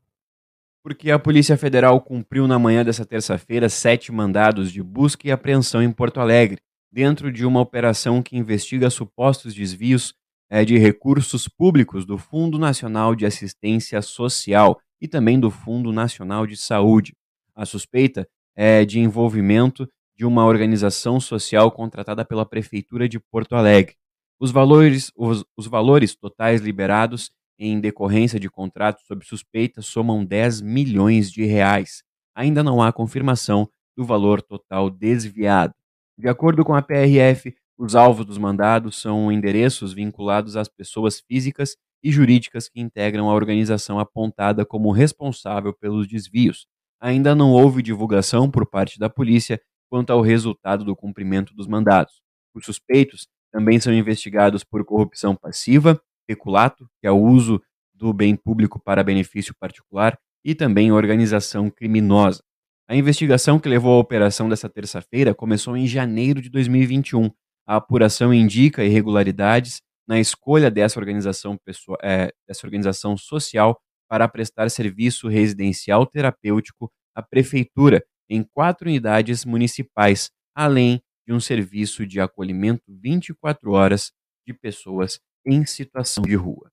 porque 0.84 1.12
a 1.12 1.20
Polícia 1.20 1.58
Federal 1.58 2.02
cumpriu 2.02 2.48
na 2.48 2.58
manhã 2.58 2.84
dessa 2.84 3.06
terça-feira 3.06 3.70
sete 3.70 4.12
mandados 4.12 4.72
de 4.72 4.82
busca 4.82 5.28
e 5.28 5.32
apreensão 5.32 5.82
em 5.82 5.92
Porto 5.92 6.20
Alegre, 6.20 6.60
dentro 6.92 7.32
de 7.32 7.46
uma 7.46 7.62
operação 7.62 8.22
que 8.22 8.36
investiga 8.36 8.90
supostos 8.90 9.54
desvios 9.54 10.14
é, 10.50 10.66
de 10.66 10.78
recursos 10.78 11.48
públicos 11.48 12.06
do 12.06 12.18
Fundo 12.18 12.60
Nacional 12.60 13.16
de 13.16 13.26
Assistência 13.26 14.02
Social 14.02 14.80
e 15.00 15.08
também 15.08 15.40
do 15.40 15.50
Fundo 15.50 15.94
Nacional 15.94 16.46
de 16.46 16.58
Saúde. 16.58 17.14
A 17.56 17.66
suspeita 17.66 18.28
é 18.56 18.84
de 18.84 19.00
envolvimento 19.00 19.88
de 20.16 20.26
uma 20.26 20.46
organização 20.46 21.20
social 21.20 21.72
contratada 21.72 22.26
pela 22.26 22.46
Prefeitura 22.46 23.08
de 23.08 23.20
Porto 23.20 23.56
Alegre. 23.56 23.96
Os 24.40 24.52
valores, 24.52 25.12
os, 25.16 25.46
os 25.56 25.68
valores 25.68 26.16
totais 26.16 26.62
liberados 26.62 27.32
em 27.64 27.80
decorrência 27.80 28.40
de 28.40 28.50
contratos 28.50 29.06
sob 29.06 29.24
suspeita 29.24 29.84
somam 29.84 30.26
10 30.26 30.62
milhões 30.62 31.32
de 31.32 31.46
reais. 31.46 32.04
Ainda 32.34 32.64
não 32.64 32.82
há 32.82 32.92
confirmação 32.92 33.70
do 33.96 34.04
valor 34.04 34.42
total 34.42 34.90
desviado. 34.90 35.74
De 36.18 36.28
acordo 36.28 36.66
com 36.66 36.74
a 36.74 36.82
PRF, 36.82 37.54
os 37.78 37.96
alvos 37.96 38.26
dos 38.26 38.40
mandados 38.40 39.00
são 39.00 39.32
endereços 39.32 39.94
vinculados 39.94 40.56
às 40.56 40.68
pessoas 40.68 41.20
físicas 41.20 41.76
e 42.04 42.12
jurídicas 42.12 42.68
que 42.68 42.82
integram 42.82 43.30
a 43.30 43.34
organização 43.34 44.00
apontada 44.00 44.66
como 44.66 44.92
responsável 44.92 45.72
pelos 45.72 46.08
desvios. 46.08 46.66
Ainda 47.00 47.36
não 47.36 47.52
houve 47.52 47.84
divulgação 47.84 48.50
por 48.50 48.66
parte 48.68 48.98
da 48.98 49.10
polícia 49.10 49.62
quanto 49.88 50.12
ao 50.12 50.22
resultado 50.22 50.84
do 50.84 50.96
cumprimento 50.96 51.54
dos 51.54 51.68
mandados. 51.68 52.22
Os 52.56 52.66
suspeitos 52.66 53.28
também 53.52 53.80
são 53.80 53.94
investigados 53.94 54.64
por 54.64 54.84
corrupção 54.84 55.36
passiva, 55.36 56.02
peculato, 56.32 56.88
que 57.02 57.08
é 57.08 57.12
o 57.12 57.22
uso 57.22 57.62
do 57.94 58.14
bem 58.14 58.36
público 58.36 58.80
para 58.80 59.04
benefício 59.04 59.54
particular, 59.60 60.18
e 60.44 60.56
também 60.56 60.92
organização 60.92 61.70
criminosa. 61.70 62.42
A 62.88 62.96
investigação 62.96 63.60
que 63.60 63.70
levou 63.70 63.94
à 63.94 64.00
operação 64.00 64.50
dessa 64.50 64.70
terça-feira 64.70 65.36
começou 65.36 65.78
em 65.78 65.86
janeiro 65.86 66.42
de 66.42 66.50
2021 66.50 67.30
a 67.68 67.78
apuração 67.78 68.34
indica 68.34 68.84
irregularidades 68.84 69.82
na 70.08 70.20
escolha 70.20 70.70
dessa 70.70 71.00
organização, 71.00 71.58
pessoal, 71.64 71.98
é, 72.04 72.34
dessa 72.48 72.66
organização 72.66 73.16
social 73.16 73.80
para 74.10 74.28
prestar 74.28 74.70
serviço 74.70 75.28
residencial 75.28 76.06
terapêutico 76.06 76.92
à 77.16 77.22
prefeitura 77.22 78.04
em 78.30 78.44
quatro 78.44 78.90
unidades 78.90 79.46
municipais, 79.46 80.32
além 80.54 81.02
de 81.26 81.34
um 81.34 81.40
serviço 81.40 82.06
de 82.06 82.20
acolhimento 82.20 82.84
24 82.90 83.72
horas 83.72 84.12
de 84.46 84.54
pessoas 84.54 85.20
em 85.46 85.66
situação 85.66 86.24
de 86.24 86.36
rua. 86.36 86.72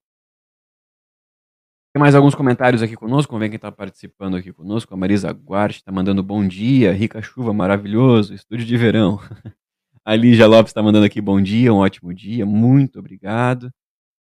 Tem 1.93 2.01
mais 2.01 2.15
alguns 2.15 2.35
comentários 2.35 2.83
aqui 2.83 2.95
conosco, 2.95 3.39
ver 3.39 3.49
quem 3.49 3.57
está 3.57 3.73
participando 3.73 4.37
aqui 4.37 4.53
conosco. 4.53 4.93
A 4.93 4.97
Marisa 4.97 5.33
Guarte 5.33 5.79
está 5.79 5.91
mandando 5.91 6.23
bom 6.23 6.47
dia, 6.47 6.93
rica 6.93 7.21
chuva, 7.23 7.53
maravilhoso, 7.53 8.35
estúdio 8.35 8.67
de 8.67 8.77
verão. 8.77 9.19
A 10.05 10.15
Lígia 10.15 10.47
Lopes 10.47 10.71
está 10.71 10.83
mandando 10.83 11.05
aqui 11.05 11.21
bom 11.21 11.41
dia, 11.41 11.73
um 11.73 11.79
ótimo 11.79 12.15
dia, 12.15 12.47
muito 12.47 12.99
obrigado. 12.99 13.71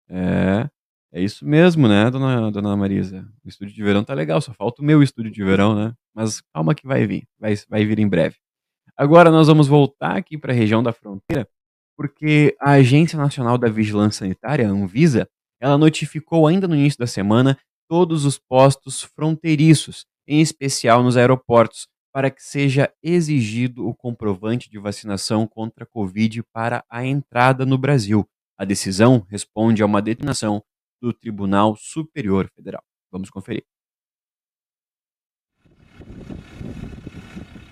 É, 0.08 0.68
é 1.12 1.20
isso 1.20 1.46
mesmo, 1.46 1.86
né, 1.88 2.10
dona, 2.10 2.50
dona 2.50 2.76
Marisa? 2.76 3.28
O 3.44 3.48
estúdio 3.48 3.74
de 3.74 3.82
verão 3.82 4.02
tá 4.04 4.14
legal, 4.14 4.40
só 4.40 4.52
falta 4.54 4.80
o 4.80 4.84
meu 4.84 5.02
estúdio 5.02 5.30
de 5.30 5.44
verão, 5.44 5.74
né? 5.74 5.92
Mas 6.14 6.40
calma 6.54 6.74
que 6.74 6.86
vai 6.86 7.06
vir, 7.06 7.26
vai, 7.38 7.54
vai 7.68 7.84
vir 7.84 7.98
em 7.98 8.08
breve. 8.08 8.36
Agora 8.96 9.30
nós 9.30 9.48
vamos 9.48 9.66
voltar 9.68 10.16
aqui 10.16 10.38
para 10.38 10.52
a 10.52 10.56
região 10.56 10.82
da 10.82 10.92
fronteira, 10.92 11.48
porque 11.96 12.56
a 12.60 12.72
Agência 12.72 13.18
Nacional 13.18 13.56
da 13.58 13.68
Vigilância 13.68 14.20
Sanitária, 14.20 14.66
a 14.66 14.70
Anvisa, 14.70 15.28
ela 15.60 15.78
notificou 15.78 16.46
ainda 16.46 16.68
no 16.68 16.74
início 16.74 16.98
da 16.98 17.06
semana 17.06 17.58
todos 17.88 18.24
os 18.24 18.38
postos 18.38 19.02
fronteiriços, 19.02 20.06
em 20.26 20.40
especial 20.40 21.02
nos 21.02 21.16
aeroportos, 21.16 21.86
para 22.12 22.30
que 22.30 22.42
seja 22.42 22.92
exigido 23.02 23.86
o 23.86 23.94
comprovante 23.94 24.70
de 24.70 24.78
vacinação 24.78 25.46
contra 25.46 25.84
a 25.84 25.86
Covid 25.86 26.42
para 26.52 26.84
a 26.88 27.04
entrada 27.04 27.66
no 27.66 27.76
Brasil. 27.76 28.24
A 28.56 28.64
decisão 28.64 29.26
responde 29.28 29.82
a 29.82 29.86
uma 29.86 30.00
determinação 30.00 30.62
do 31.02 31.12
Tribunal 31.12 31.76
Superior 31.76 32.48
Federal. 32.54 32.82
Vamos 33.10 33.30
conferir. 33.30 33.73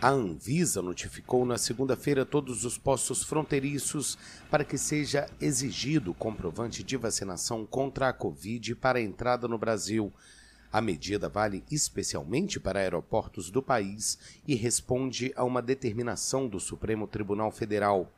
A 0.03 0.11
Anvisa 0.11 0.83
notificou 0.83 1.47
na 1.47 1.57
segunda-feira 1.57 2.27
todos 2.27 2.65
os 2.65 2.77
postos 2.77 3.23
fronteiriços 3.23 4.19
para 4.51 4.65
que 4.65 4.77
seja 4.77 5.31
exigido 5.41 6.13
comprovante 6.13 6.83
de 6.83 6.97
vacinação 6.97 7.65
contra 7.65 8.09
a 8.09 8.13
Covid 8.13 8.75
para 8.75 8.99
a 8.99 9.01
entrada 9.01 9.47
no 9.47 9.57
Brasil. 9.57 10.13
A 10.73 10.81
medida 10.81 11.29
vale 11.29 11.63
especialmente 11.71 12.59
para 12.59 12.81
aeroportos 12.81 13.49
do 13.49 13.63
país 13.63 14.19
e 14.45 14.57
responde 14.57 15.33
a 15.37 15.45
uma 15.45 15.63
determinação 15.63 16.49
do 16.49 16.59
Supremo 16.59 17.07
Tribunal 17.07 17.53
Federal. 17.53 18.13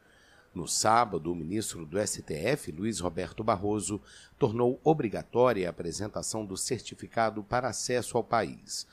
No 0.54 0.66
sábado, 0.66 1.30
o 1.30 1.36
ministro 1.36 1.84
do 1.84 1.98
STF, 2.00 2.72
Luiz 2.72 2.98
Roberto 2.98 3.44
Barroso, 3.44 4.00
tornou 4.38 4.80
obrigatória 4.82 5.66
a 5.66 5.70
apresentação 5.70 6.46
do 6.46 6.56
certificado 6.56 7.42
para 7.42 7.68
acesso 7.68 8.16
ao 8.16 8.24
país. 8.24 8.86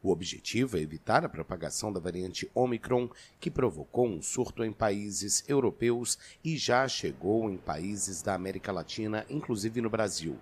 O 0.00 0.10
objetivo 0.10 0.76
é 0.76 0.80
evitar 0.80 1.24
a 1.24 1.28
propagação 1.28 1.92
da 1.92 1.98
variante 1.98 2.48
Omicron, 2.54 3.10
que 3.40 3.50
provocou 3.50 4.06
um 4.06 4.22
surto 4.22 4.62
em 4.62 4.72
países 4.72 5.42
europeus 5.48 6.16
e 6.44 6.56
já 6.56 6.86
chegou 6.86 7.50
em 7.50 7.56
países 7.56 8.22
da 8.22 8.34
América 8.34 8.70
Latina, 8.70 9.26
inclusive 9.28 9.80
no 9.80 9.90
Brasil. 9.90 10.38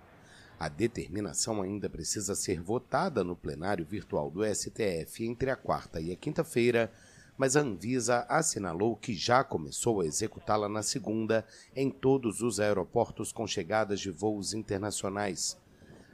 A 0.59 0.69
determinação 0.69 1.61
ainda 1.61 1.89
precisa 1.89 2.35
ser 2.35 2.61
votada 2.61 3.23
no 3.23 3.35
plenário 3.35 3.85
virtual 3.85 4.29
do 4.29 4.43
STF 4.45 5.25
entre 5.25 5.49
a 5.49 5.55
quarta 5.55 5.99
e 5.99 6.11
a 6.11 6.15
quinta-feira, 6.15 6.91
mas 7.35 7.55
a 7.55 7.61
Anvisa 7.61 8.25
assinalou 8.29 8.95
que 8.95 9.13
já 9.13 9.43
começou 9.43 10.01
a 10.01 10.05
executá-la 10.05 10.69
na 10.69 10.83
segunda 10.83 11.45
em 11.75 11.89
todos 11.89 12.41
os 12.41 12.59
aeroportos 12.59 13.31
com 13.31 13.45
chegadas 13.47 13.99
de 13.99 14.11
voos 14.11 14.53
internacionais. 14.53 15.57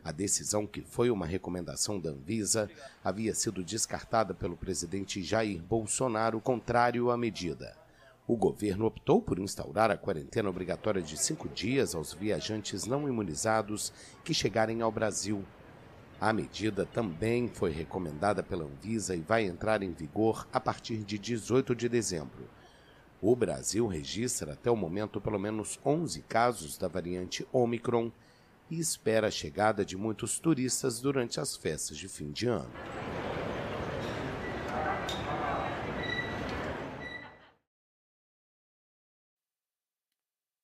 A 0.04 0.12
decisão, 0.12 0.68
que 0.68 0.82
foi 0.82 1.10
uma 1.10 1.26
recomendação 1.26 2.00
da 2.00 2.10
Anvisa, 2.10 2.70
havia 3.04 3.34
sido 3.34 3.64
descartada 3.64 4.34
pelo 4.34 4.58
presidente 4.58 5.24
Jair 5.24 5.62
Bolsonaro, 5.62 6.42
contrário 6.42 7.10
à 7.10 7.18
medida 7.18 7.84
o 8.26 8.38
governo 8.38 8.86
optou 8.86 9.22
por 9.22 9.38
instaurar 9.38 9.92
a 9.92 9.98
quarentena 9.98 10.50
obrigatória 10.50 11.02
de 11.02 11.18
cinco 11.18 11.50
dias 11.50 11.94
aos 11.94 12.14
viajantes 12.14 12.86
não 12.86 13.08
imunizados 13.08 13.92
que 14.24 14.34
chegarem 14.34 14.82
ao 14.82 14.92
Brasil. 14.92 15.44
A 16.22 16.32
medida 16.32 16.86
também 16.86 17.50
foi 17.50 17.72
recomendada 17.72 18.42
pela 18.42 18.64
Anvisa 18.64 19.14
e 19.14 19.20
vai 19.20 19.44
entrar 19.44 19.84
em 19.84 19.92
vigor 19.92 20.48
a 20.54 20.60
partir 20.60 21.00
de 21.00 21.20
18 21.20 21.76
de 21.76 21.90
dezembro. 21.90 22.48
O 23.22 23.36
Brasil 23.36 23.88
registra 23.88 24.54
até 24.54 24.72
o 24.72 24.76
momento 24.76 25.20
pelo 25.20 25.40
menos 25.40 25.78
11 25.86 26.22
casos 26.22 26.78
da 26.78 26.88
variante 26.88 27.46
Omicron 27.52 28.10
e 28.74 28.80
espera 28.80 29.28
a 29.28 29.32
chegada 29.32 29.86
de 29.86 29.96
muitos 29.96 30.40
turistas 30.40 31.00
durante 31.00 31.40
as 31.40 31.56
festas 31.56 31.96
de 31.96 32.08
fim 32.08 32.32
de 32.32 32.48
ano. 32.48 32.72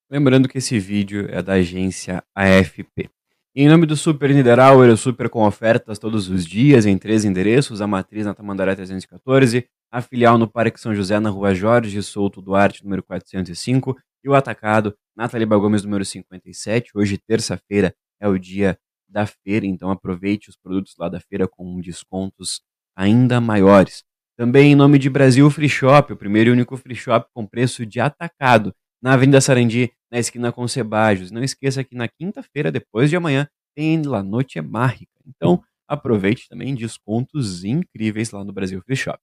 Lembrando 0.09 0.49
que 0.49 0.57
esse 0.57 0.79
vídeo 0.79 1.27
é 1.29 1.39
da 1.43 1.53
agência 1.53 2.23
AFP. 2.33 3.11
Em 3.55 3.67
nome 3.67 3.85
do 3.85 3.95
Super 3.95 4.33
Niederauer, 4.33 4.89
é 4.89 4.93
o 4.93 4.97
Super 4.97 5.29
com 5.29 5.45
ofertas 5.45 5.99
todos 5.99 6.29
os 6.29 6.47
dias 6.47 6.87
em 6.87 6.97
três 6.97 7.25
endereços, 7.25 7.79
a 7.79 7.85
matriz 7.85 8.25
na 8.25 8.33
Tamandaré 8.33 8.75
314, 8.75 9.67
a 9.91 10.01
filial 10.01 10.39
no 10.39 10.47
Parque 10.47 10.79
São 10.79 10.95
José 10.95 11.19
na 11.19 11.29
Rua 11.29 11.53
Jorge 11.53 12.01
Souto 12.01 12.41
Duarte, 12.41 12.83
número 12.83 13.03
405, 13.03 13.95
e 14.23 14.29
o 14.29 14.33
atacado 14.33 14.95
na 15.19 15.27
Taliba 15.27 15.57
Gomes, 15.57 15.83
número 15.83 16.05
57. 16.05 16.91
Hoje, 16.95 17.17
terça-feira, 17.17 17.93
é 18.21 18.27
o 18.29 18.39
dia 18.39 18.79
da 19.05 19.25
feira, 19.25 19.65
então 19.65 19.91
aproveite 19.91 20.49
os 20.49 20.55
produtos 20.55 20.95
lá 20.97 21.09
da 21.09 21.19
feira 21.19 21.45
com 21.45 21.81
descontos 21.81 22.61
ainda 22.95 23.41
maiores. 23.41 24.05
Também 24.37 24.71
em 24.71 24.75
nome 24.75 24.97
de 24.97 25.09
Brasil 25.09 25.49
Free 25.51 25.67
Shop, 25.67 26.13
o 26.13 26.15
primeiro 26.15 26.51
e 26.51 26.53
único 26.53 26.77
free 26.77 26.95
shop 26.95 27.27
com 27.33 27.45
preço 27.45 27.85
de 27.85 27.99
atacado 27.99 28.73
na 29.01 29.11
Avenida 29.11 29.41
Sarandi, 29.41 29.91
na 30.09 30.19
esquina 30.19 30.53
com 30.53 30.65
Cebajos. 30.69 31.31
Não 31.31 31.43
esqueça 31.43 31.83
que 31.83 31.95
na 31.95 32.07
quinta-feira, 32.07 32.71
depois 32.71 33.09
de 33.09 33.17
amanhã, 33.17 33.45
tem 33.75 34.01
La 34.01 34.23
Noite 34.23 34.61
Mágica. 34.61 35.11
Então, 35.27 35.61
aproveite 35.85 36.47
também 36.47 36.73
descontos 36.73 37.65
incríveis 37.65 38.31
lá 38.31 38.45
no 38.45 38.53
Brasil 38.53 38.81
Free 38.83 38.95
Shop. 38.95 39.19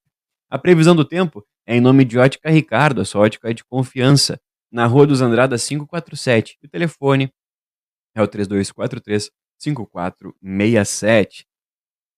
A 0.51 0.59
previsão 0.59 0.95
do 0.95 1.07
tempo 1.07 1.43
é 1.67 1.75
em 1.75 1.81
nome 1.81 2.05
de 2.05 2.19
Ótica 2.19 2.51
Ricardo, 2.51 3.01
a 3.01 3.05
sua 3.07 3.23
ótica 3.23 3.49
é 3.49 3.55
de 3.55 3.65
confiança, 3.65 4.39
na 4.77 4.85
Rua 4.85 5.07
dos 5.07 5.23
Andradas 5.23 5.67
547. 5.67 6.59
O 6.62 6.69
telefone 6.69 7.33
é 8.15 8.21
o 8.21 8.29
3243 8.29 9.31
5467. 9.59 11.47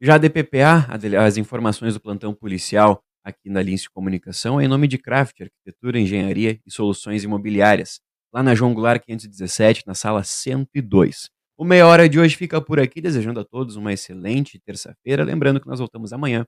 Já 0.03 0.17
a 0.17 0.19
DPPA, 0.19 0.89
as 1.25 1.37
informações 1.37 1.95
do 1.95 2.01
plantão 2.01 2.35
policial 2.35 3.01
aqui 3.23 3.49
na 3.49 3.63
Lince 3.63 3.89
Comunicação 3.89 4.61
é 4.61 4.65
em 4.65 4.69
nome 4.69 4.89
de 4.89 4.99
Craft, 4.99 5.41
Arquitetura, 5.41 6.01
Engenharia 6.01 6.61
e 6.67 6.71
Soluções 6.73 7.23
Imobiliárias, 7.23 8.01
lá 8.35 8.43
na 8.43 8.57
João 8.57 8.75
Goulart 8.75 9.05
517, 9.05 9.85
na 9.87 9.95
sala 9.95 10.25
102. 10.25 11.31
O 11.57 11.65
Meia 11.65 11.87
Hora 11.87 12.09
de 12.09 12.19
hoje 12.19 12.35
fica 12.35 12.61
por 12.61 12.81
aqui, 12.81 13.01
desejando 13.01 13.39
a 13.39 13.45
todos 13.45 13.77
uma 13.77 13.93
excelente 13.93 14.59
terça-feira. 14.59 15.23
Lembrando 15.23 15.61
que 15.61 15.69
nós 15.69 15.79
voltamos 15.79 16.13
amanhã, 16.13 16.45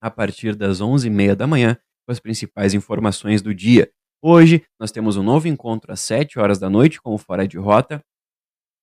a 0.00 0.10
partir 0.10 0.56
das 0.56 0.80
11h30 0.80 1.36
da 1.36 1.46
manhã, 1.46 1.78
com 2.04 2.10
as 2.10 2.18
principais 2.18 2.74
informações 2.74 3.40
do 3.40 3.54
dia. 3.54 3.88
Hoje, 4.24 4.64
nós 4.78 4.92
temos 4.92 5.16
um 5.16 5.22
novo 5.24 5.48
encontro 5.48 5.92
às 5.92 5.98
7 5.98 6.38
horas 6.38 6.56
da 6.56 6.70
noite 6.70 7.02
com 7.02 7.12
o 7.12 7.18
Fora 7.18 7.46
de 7.46 7.58
Rota, 7.58 8.00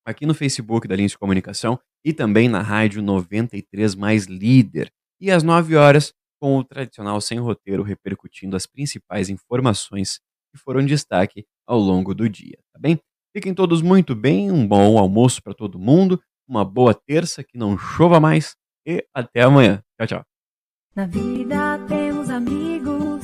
aqui 0.05 0.25
no 0.25 0.33
Facebook 0.33 0.85
da 0.85 0.97
Lince 0.97 1.17
Comunicação 1.17 1.79
e 2.03 2.11
também 2.11 2.49
na 2.49 2.61
Rádio 2.61 3.01
93 3.01 3.95
Mais 3.95 4.25
Líder. 4.25 4.91
E 5.17 5.31
às 5.31 5.41
9 5.41 5.77
horas, 5.77 6.13
com 6.41 6.57
o 6.57 6.63
tradicional 6.63 7.21
sem 7.21 7.39
roteiro 7.39 7.83
repercutindo 7.83 8.57
as 8.57 8.65
principais 8.65 9.29
informações 9.29 10.19
que 10.51 10.59
foram 10.59 10.85
destaque 10.85 11.45
ao 11.65 11.79
longo 11.79 12.13
do 12.13 12.27
dia, 12.27 12.57
tá 12.73 12.79
bem? 12.79 12.99
Fiquem 13.33 13.53
todos 13.53 13.81
muito 13.81 14.13
bem, 14.15 14.51
um 14.51 14.67
bom 14.67 14.97
almoço 14.97 15.41
para 15.41 15.53
todo 15.53 15.79
mundo, 15.79 16.21
uma 16.45 16.65
boa 16.65 16.93
terça, 16.93 17.45
que 17.45 17.57
não 17.57 17.77
chova 17.77 18.19
mais 18.19 18.57
e 18.85 19.05
até 19.13 19.43
amanhã. 19.43 19.81
Tchau, 19.97 20.07
tchau. 20.07 20.25
Na 20.93 21.05
vida 21.05 21.77
temos 21.87 22.29
amigos 22.29 23.23